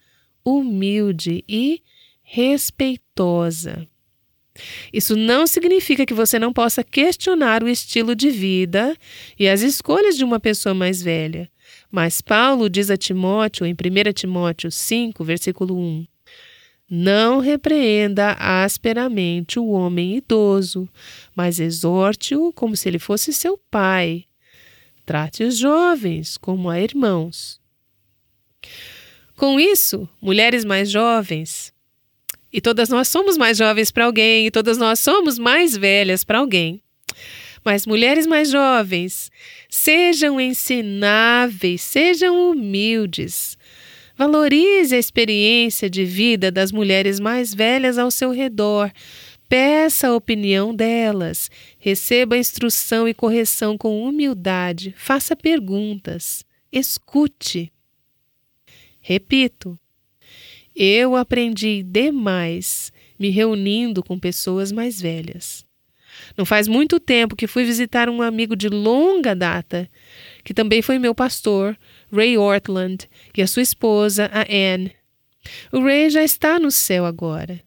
humilde 0.44 1.44
e 1.48 1.82
respeitosa. 2.24 3.88
Isso 4.92 5.16
não 5.16 5.46
significa 5.46 6.06
que 6.06 6.14
você 6.14 6.40
não 6.40 6.54
possa 6.54 6.84
questionar 6.84 7.64
o 7.64 7.68
estilo 7.68 8.16
de 8.16 8.30
vida 8.30 8.96
e 9.38 9.48
as 9.48 9.62
escolhas 9.62 10.18
de 10.18 10.24
uma 10.24 10.40
pessoa 10.40 10.74
mais 10.74 11.02
velha. 11.02 11.50
Mas 11.92 12.22
Paulo 12.22 12.70
diz 12.70 12.90
a 12.90 12.98
Timóteo, 12.98 13.66
em 13.66 13.74
1 13.74 14.14
Timóteo 14.14 14.72
5, 14.72 15.24
versículo 15.24 15.78
1, 15.78 16.06
não 16.90 17.40
repreenda 17.40 18.34
asperamente 18.40 19.60
o 19.60 19.70
homem 19.70 20.18
idoso, 20.18 20.88
mas 21.36 21.60
exorte-o 21.60 22.54
como 22.54 22.76
se 22.76 22.88
ele 22.88 23.00
fosse 23.00 23.34
seu 23.34 23.58
pai. 23.70 24.26
Trate 25.06 25.44
os 25.44 25.58
jovens 25.58 26.38
como 26.38 26.70
a 26.70 26.80
irmãos. 26.80 27.60
Com 29.36 29.60
isso, 29.60 30.08
mulheres 30.22 30.64
mais 30.64 30.90
jovens, 30.90 31.74
e 32.52 32.62
todas 32.62 32.88
nós 32.88 33.10
somos 33.10 33.38
mais 33.38 33.58
jovens 33.58 33.92
para 33.92 34.06
alguém, 34.06 34.48
e 34.48 34.52
todas 34.52 34.78
nós 34.78 35.00
somos 35.00 35.38
mais 35.38 35.76
velhas 35.76 36.24
para 36.24 36.40
alguém. 36.40 36.82
Mas 37.66 37.86
mulheres 37.86 38.26
mais 38.26 38.50
jovens, 38.50 39.30
sejam 39.68 40.40
ensináveis, 40.40 41.82
sejam 41.82 42.52
humildes, 42.52 43.58
Valorize 44.18 44.96
a 44.96 45.00
experiência 45.00 45.90
de 45.90 46.06
vida 46.06 46.50
das 46.50 46.72
mulheres 46.72 47.20
mais 47.20 47.54
velhas 47.54 47.98
ao 47.98 48.10
seu 48.10 48.32
redor. 48.32 48.92
Peça 49.50 50.08
a 50.08 50.16
opinião 50.16 50.74
delas. 50.74 51.52
Receba 51.78 52.38
instrução 52.38 53.08
e 53.08 53.14
correção 53.14 53.78
com 53.78 54.02
humildade. 54.04 54.94
Faça 54.98 55.36
perguntas. 55.36 56.46
Escute. 56.72 57.72
Repito, 59.02 59.78
eu 60.76 61.16
aprendi 61.16 61.84
demais 61.84 62.92
me 63.20 63.30
reunindo 63.30 64.02
com 64.02 64.18
pessoas 64.18 64.72
mais 64.72 65.00
velhas. 65.00 65.66
Não 66.38 66.46
faz 66.46 66.68
muito 66.68 67.00
tempo 67.00 67.36
que 67.36 67.48
fui 67.48 67.64
visitar 67.64 68.10
um 68.10 68.22
amigo 68.22 68.56
de 68.56 68.70
longa 68.70 69.36
data, 69.36 69.90
que 70.44 70.54
também 70.54 70.82
foi 70.82 70.98
meu 70.98 71.14
pastor, 71.14 71.78
Ray 72.16 72.38
Ortland, 72.38 73.10
e 73.36 73.42
a 73.42 73.48
sua 73.48 73.62
esposa, 73.62 74.30
a 74.32 74.42
Anne. 74.42 74.96
O 75.72 75.82
Ray 75.82 76.10
já 76.10 76.24
está 76.24 76.60
no 76.60 76.72
céu 76.72 77.06
agora. 77.06 77.62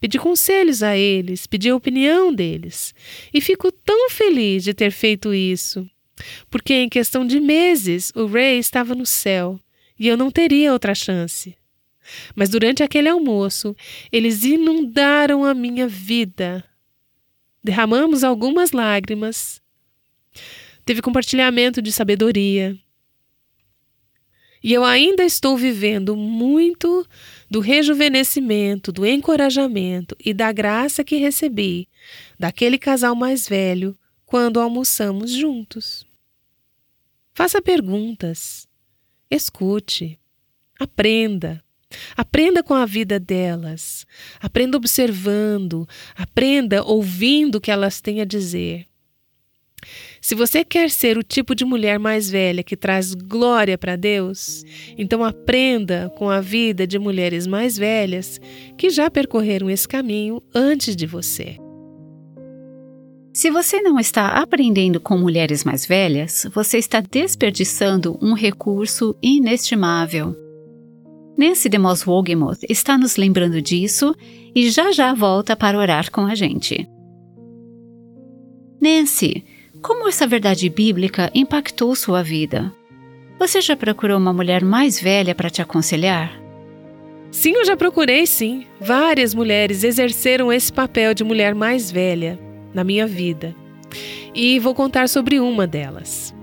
Pedi 0.00 0.18
conselhos 0.18 0.82
a 0.82 0.96
eles, 0.96 1.46
pedi 1.46 1.68
a 1.68 1.76
opinião 1.76 2.32
deles, 2.32 2.94
e 3.34 3.40
fico 3.40 3.72
tão 3.72 4.08
feliz 4.10 4.62
de 4.62 4.72
ter 4.72 4.92
feito 4.92 5.34
isso, 5.34 5.88
porque 6.48 6.72
em 6.72 6.88
questão 6.88 7.26
de 7.26 7.40
meses 7.40 8.12
o 8.14 8.26
Ray 8.26 8.58
estava 8.58 8.94
no 8.94 9.04
céu 9.04 9.60
e 9.98 10.06
eu 10.06 10.16
não 10.16 10.30
teria 10.30 10.72
outra 10.72 10.94
chance. 10.94 11.56
Mas 12.34 12.48
durante 12.48 12.82
aquele 12.82 13.08
almoço, 13.08 13.76
eles 14.10 14.44
inundaram 14.44 15.44
a 15.44 15.52
minha 15.52 15.86
vida. 15.86 16.64
Derramamos 17.62 18.24
algumas 18.24 18.70
lágrimas. 18.70 19.60
Teve 20.84 21.02
compartilhamento 21.02 21.82
de 21.82 21.92
sabedoria, 21.92 22.78
e 24.62 24.72
eu 24.72 24.84
ainda 24.84 25.24
estou 25.24 25.56
vivendo 25.56 26.16
muito 26.16 27.06
do 27.50 27.60
rejuvenescimento, 27.60 28.92
do 28.92 29.06
encorajamento 29.06 30.16
e 30.24 30.34
da 30.34 30.50
graça 30.52 31.04
que 31.04 31.16
recebi 31.16 31.88
daquele 32.38 32.78
casal 32.78 33.14
mais 33.14 33.48
velho 33.48 33.96
quando 34.26 34.60
almoçamos 34.60 35.30
juntos. 35.30 36.06
Faça 37.32 37.62
perguntas, 37.62 38.68
escute, 39.30 40.18
aprenda, 40.78 41.62
Aprenda 42.16 42.62
com 42.62 42.74
a 42.74 42.84
vida 42.84 43.18
delas. 43.18 44.06
Aprenda 44.40 44.76
observando. 44.76 45.88
Aprenda 46.14 46.84
ouvindo 46.84 47.56
o 47.56 47.60
que 47.60 47.70
elas 47.70 48.00
têm 48.00 48.20
a 48.20 48.24
dizer. 48.24 48.87
Se 50.28 50.34
você 50.34 50.62
quer 50.62 50.90
ser 50.90 51.16
o 51.16 51.22
tipo 51.22 51.54
de 51.54 51.64
mulher 51.64 51.98
mais 51.98 52.28
velha 52.28 52.62
que 52.62 52.76
traz 52.76 53.14
glória 53.14 53.78
para 53.78 53.96
Deus, 53.96 54.62
então 54.98 55.24
aprenda 55.24 56.12
com 56.18 56.28
a 56.28 56.38
vida 56.38 56.86
de 56.86 56.98
mulheres 56.98 57.46
mais 57.46 57.78
velhas 57.78 58.38
que 58.76 58.90
já 58.90 59.10
percorreram 59.10 59.70
esse 59.70 59.88
caminho 59.88 60.42
antes 60.54 60.94
de 60.94 61.06
você. 61.06 61.56
Se 63.32 63.50
você 63.50 63.80
não 63.80 63.98
está 63.98 64.28
aprendendo 64.32 65.00
com 65.00 65.16
mulheres 65.16 65.64
mais 65.64 65.86
velhas, 65.86 66.46
você 66.52 66.76
está 66.76 67.00
desperdiçando 67.00 68.18
um 68.20 68.34
recurso 68.34 69.16
inestimável. 69.22 70.36
Nancy 71.38 71.70
DeMoss 71.70 72.06
Wogemuth 72.06 72.66
está 72.68 72.98
nos 72.98 73.16
lembrando 73.16 73.62
disso 73.62 74.14
e 74.54 74.68
já 74.68 74.92
já 74.92 75.14
volta 75.14 75.56
para 75.56 75.78
orar 75.78 76.10
com 76.10 76.26
a 76.26 76.34
gente. 76.34 76.86
Nancy, 78.78 79.42
como 79.82 80.08
essa 80.08 80.26
verdade 80.26 80.68
bíblica 80.68 81.30
impactou 81.34 81.94
sua 81.94 82.22
vida? 82.22 82.72
Você 83.38 83.60
já 83.60 83.76
procurou 83.76 84.18
uma 84.18 84.32
mulher 84.32 84.64
mais 84.64 85.00
velha 85.00 85.34
para 85.34 85.50
te 85.50 85.62
aconselhar? 85.62 86.32
Sim, 87.30 87.52
eu 87.52 87.64
já 87.64 87.76
procurei, 87.76 88.26
sim. 88.26 88.66
Várias 88.80 89.34
mulheres 89.34 89.84
exerceram 89.84 90.52
esse 90.52 90.72
papel 90.72 91.14
de 91.14 91.22
mulher 91.22 91.54
mais 91.54 91.90
velha 91.90 92.38
na 92.74 92.82
minha 92.82 93.06
vida. 93.06 93.54
E 94.34 94.58
vou 94.58 94.74
contar 94.74 95.08
sobre 95.08 95.38
uma 95.38 95.66
delas. 95.66 96.34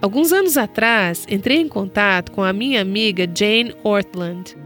Alguns 0.00 0.32
anos 0.32 0.56
atrás, 0.56 1.26
entrei 1.28 1.58
em 1.58 1.68
contato 1.68 2.30
com 2.32 2.42
a 2.42 2.52
minha 2.52 2.80
amiga 2.80 3.28
Jane 3.32 3.74
Ortland. 3.82 4.56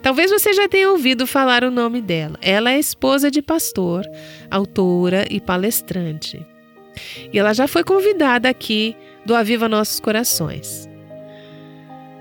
Talvez 0.00 0.30
você 0.30 0.52
já 0.52 0.68
tenha 0.68 0.90
ouvido 0.90 1.26
falar 1.26 1.64
o 1.64 1.70
nome 1.70 2.00
dela. 2.00 2.38
Ela 2.40 2.72
é 2.72 2.78
esposa 2.78 3.30
de 3.30 3.42
pastor, 3.42 4.04
autora 4.50 5.26
e 5.28 5.40
palestrante. 5.40 6.46
E 7.32 7.38
ela 7.38 7.52
já 7.52 7.66
foi 7.66 7.84
convidada 7.84 8.48
aqui 8.48 8.96
do 9.24 9.34
Aviva 9.34 9.68
Nossos 9.68 10.00
Corações. 10.00 10.88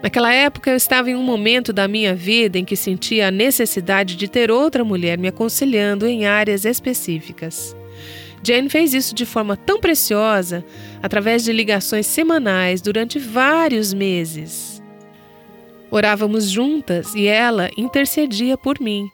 Naquela 0.02 0.34
época 0.34 0.72
eu 0.72 0.78
estava 0.78 1.10
em 1.10 1.16
um 1.16 1.24
momento 1.24 1.74
da 1.74 1.88
minha 1.88 2.16
vida 2.16 2.58
em 2.58 2.64
que 2.64 2.76
sentia 2.76 3.28
a 3.28 3.32
necessidade 3.32 4.16
de 4.16 4.30
ter 4.30 4.50
outra 4.50 4.84
mulher 4.84 5.18
me 5.18 5.28
aconselhando 5.28 6.08
em 6.08 6.26
áreas 6.26 6.64
específicas. 6.64 7.76
Jane 8.42 8.70
fez 8.70 8.94
isso 8.94 9.14
de 9.14 9.26
forma 9.26 9.58
tão 9.58 9.80
preciosa 9.80 10.64
através 11.04 11.44
de 11.44 11.52
ligações 11.52 12.08
semanais 12.08 12.82
durante 12.82 13.20
vários 13.20 13.94
meses. 13.94 14.82
Orávamos 15.92 16.50
juntas 16.50 17.14
e 17.14 17.28
ela 17.28 17.70
intercedia 17.76 18.58
por 18.58 18.80
mim. 18.80 19.12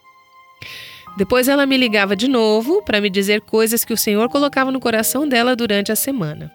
Depois 1.17 1.47
ela 1.47 1.65
me 1.65 1.77
ligava 1.77 2.15
de 2.15 2.27
novo 2.27 2.81
para 2.83 2.99
me 2.99 3.09
dizer 3.09 3.41
coisas 3.41 3.85
que 3.85 3.93
o 3.93 3.97
Senhor 3.97 4.29
colocava 4.29 4.71
no 4.71 4.79
coração 4.79 5.27
dela 5.27 5.55
durante 5.55 5.91
a 5.91 5.95
semana. 5.95 6.51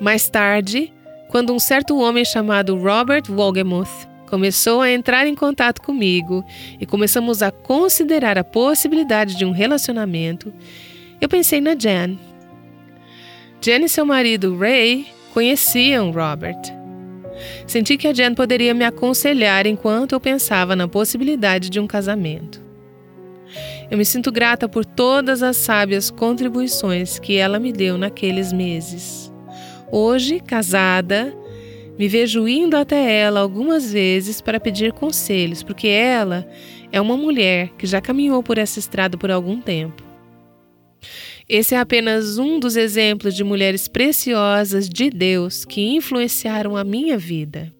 Mais 0.00 0.28
tarde, 0.28 0.92
quando 1.28 1.52
um 1.52 1.58
certo 1.58 1.98
homem 1.98 2.24
chamado 2.24 2.76
Robert 2.76 3.24
Wolgemuth 3.28 4.08
começou 4.26 4.80
a 4.80 4.90
entrar 4.90 5.26
em 5.26 5.34
contato 5.34 5.80
comigo 5.80 6.44
e 6.80 6.84
começamos 6.84 7.42
a 7.42 7.50
considerar 7.50 8.36
a 8.36 8.44
possibilidade 8.44 9.36
de 9.36 9.44
um 9.44 9.52
relacionamento, 9.52 10.52
eu 11.20 11.28
pensei 11.28 11.60
na 11.60 11.74
Jan. 11.74 12.18
Jan 13.60 13.78
e 13.78 13.88
seu 13.88 14.04
marido 14.04 14.58
Ray 14.58 15.06
conheciam 15.32 16.10
Robert. 16.10 16.60
Senti 17.66 17.96
que 17.96 18.08
a 18.08 18.12
Jan 18.12 18.34
poderia 18.34 18.74
me 18.74 18.84
aconselhar 18.84 19.66
enquanto 19.66 20.12
eu 20.12 20.20
pensava 20.20 20.76
na 20.76 20.86
possibilidade 20.86 21.70
de 21.70 21.80
um 21.80 21.86
casamento. 21.86 22.63
Eu 23.90 23.98
me 23.98 24.04
sinto 24.04 24.32
grata 24.32 24.68
por 24.68 24.84
todas 24.84 25.42
as 25.42 25.56
sábias 25.56 26.10
contribuições 26.10 27.18
que 27.18 27.36
ela 27.36 27.58
me 27.58 27.72
deu 27.72 27.98
naqueles 27.98 28.52
meses. 28.52 29.32
Hoje, 29.92 30.40
casada, 30.40 31.34
me 31.98 32.08
vejo 32.08 32.48
indo 32.48 32.76
até 32.76 33.20
ela 33.20 33.40
algumas 33.40 33.92
vezes 33.92 34.40
para 34.40 34.58
pedir 34.58 34.92
conselhos, 34.92 35.62
porque 35.62 35.86
ela 35.86 36.48
é 36.90 37.00
uma 37.00 37.16
mulher 37.16 37.70
que 37.78 37.86
já 37.86 38.00
caminhou 38.00 38.42
por 38.42 38.58
essa 38.58 38.78
estrada 38.78 39.16
por 39.16 39.30
algum 39.30 39.60
tempo. 39.60 40.02
Esse 41.48 41.74
é 41.74 41.78
apenas 41.78 42.38
um 42.38 42.58
dos 42.58 42.74
exemplos 42.74 43.34
de 43.34 43.44
mulheres 43.44 43.86
preciosas 43.86 44.88
de 44.88 45.10
Deus 45.10 45.64
que 45.64 45.94
influenciaram 45.94 46.74
a 46.74 46.82
minha 46.82 47.18
vida. 47.18 47.72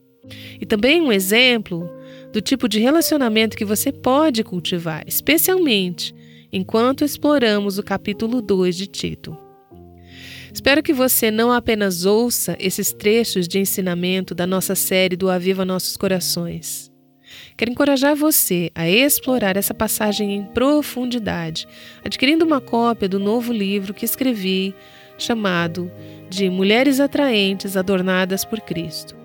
E 0.61 0.67
também 0.67 1.01
um 1.01 1.11
exemplo 1.11 1.91
do 2.35 2.41
tipo 2.41 2.69
de 2.69 2.81
relacionamento 2.81 3.57
que 3.57 3.65
você 3.65 3.93
pode 3.93 4.43
cultivar, 4.43 5.05
especialmente 5.07 6.13
enquanto 6.53 7.05
exploramos 7.05 7.79
o 7.79 7.83
capítulo 7.83 8.43
2 8.43 8.77
de 8.77 8.89
Tito. 8.89 9.39
Espero 10.53 10.83
que 10.83 10.93
você 10.93 11.31
não 11.31 11.53
apenas 11.53 12.05
ouça 12.05 12.57
esses 12.59 12.93
trechos 12.93 13.47
de 13.47 13.61
ensinamento 13.61 14.35
da 14.35 14.49
nossa 14.49 14.75
série 14.75 15.15
do 15.15 15.31
Aviva 15.31 15.65
Nossos 15.65 15.97
Corações. 15.97 16.91
Quero 17.57 17.71
encorajar 17.71 18.17
você 18.17 18.69
a 18.75 18.91
explorar 18.91 19.57
essa 19.57 19.73
passagem 19.73 20.35
em 20.35 20.43
profundidade, 20.43 21.69
adquirindo 22.05 22.45
uma 22.45 22.61
cópia 22.61 23.09
do 23.09 23.21
novo 23.21 23.53
livro 23.53 23.95
que 23.95 24.05
escrevi, 24.05 24.75
chamado 25.17 25.89
De 26.29 26.51
Mulheres 26.51 26.99
Atraentes 26.99 27.77
Adornadas 27.77 28.45
por 28.45 28.61
Cristo. 28.61 29.24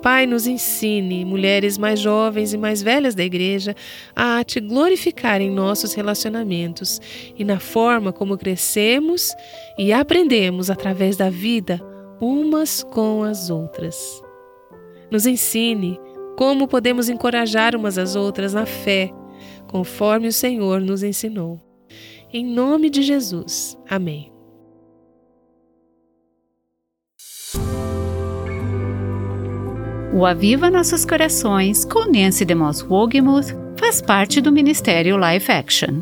Pai, 0.02 0.26
nos 0.26 0.48
ensine, 0.48 1.26
mulheres 1.26 1.78
mais 1.78 2.00
jovens 2.00 2.54
e 2.54 2.58
mais 2.58 2.82
velhas 2.82 3.14
da 3.16 3.24
igreja, 3.24 3.76
a 4.16 4.44
te 4.44 4.60
glorificar 4.62 5.42
em 5.42 5.52
nossos 5.52 5.94
relacionamentos 5.94 7.02
e 7.38 7.44
na 7.44 7.60
forma 7.60 8.14
como 8.14 8.38
crescemos 8.38 9.34
e 9.78 9.92
aprendemos 9.92 10.70
através 10.70 11.18
da 11.18 11.30
vida 11.30 11.82
umas 12.22 12.82
com 12.82 13.24
as 13.24 13.50
outras. 13.50 14.22
Nos 15.12 15.26
ensine 15.26 16.00
como 16.38 16.68
podemos 16.68 17.10
encorajar 17.10 17.76
umas 17.76 17.98
às 17.98 18.16
outras 18.16 18.54
na 18.54 18.66
fé, 18.66 19.12
conforme 19.68 20.30
o 20.30 20.34
Senhor 20.34 20.80
nos 20.80 21.04
ensinou. 21.04 21.60
Em 22.32 22.46
nome 22.46 22.90
de 22.90 23.02
Jesus. 23.02 23.78
Amém. 23.90 24.39
O 30.12 30.26
Aviva 30.26 30.72
Nossos 30.72 31.06
Corações, 31.06 31.86
com 31.86 32.12
Nancy 32.12 32.44
DeMoss 32.44 32.84
Wogemuth, 32.84 33.56
faz 33.78 34.02
parte 34.02 34.42
do 34.42 34.52
Ministério 34.52 35.16
Life 35.18 35.52
Action. 35.52 36.02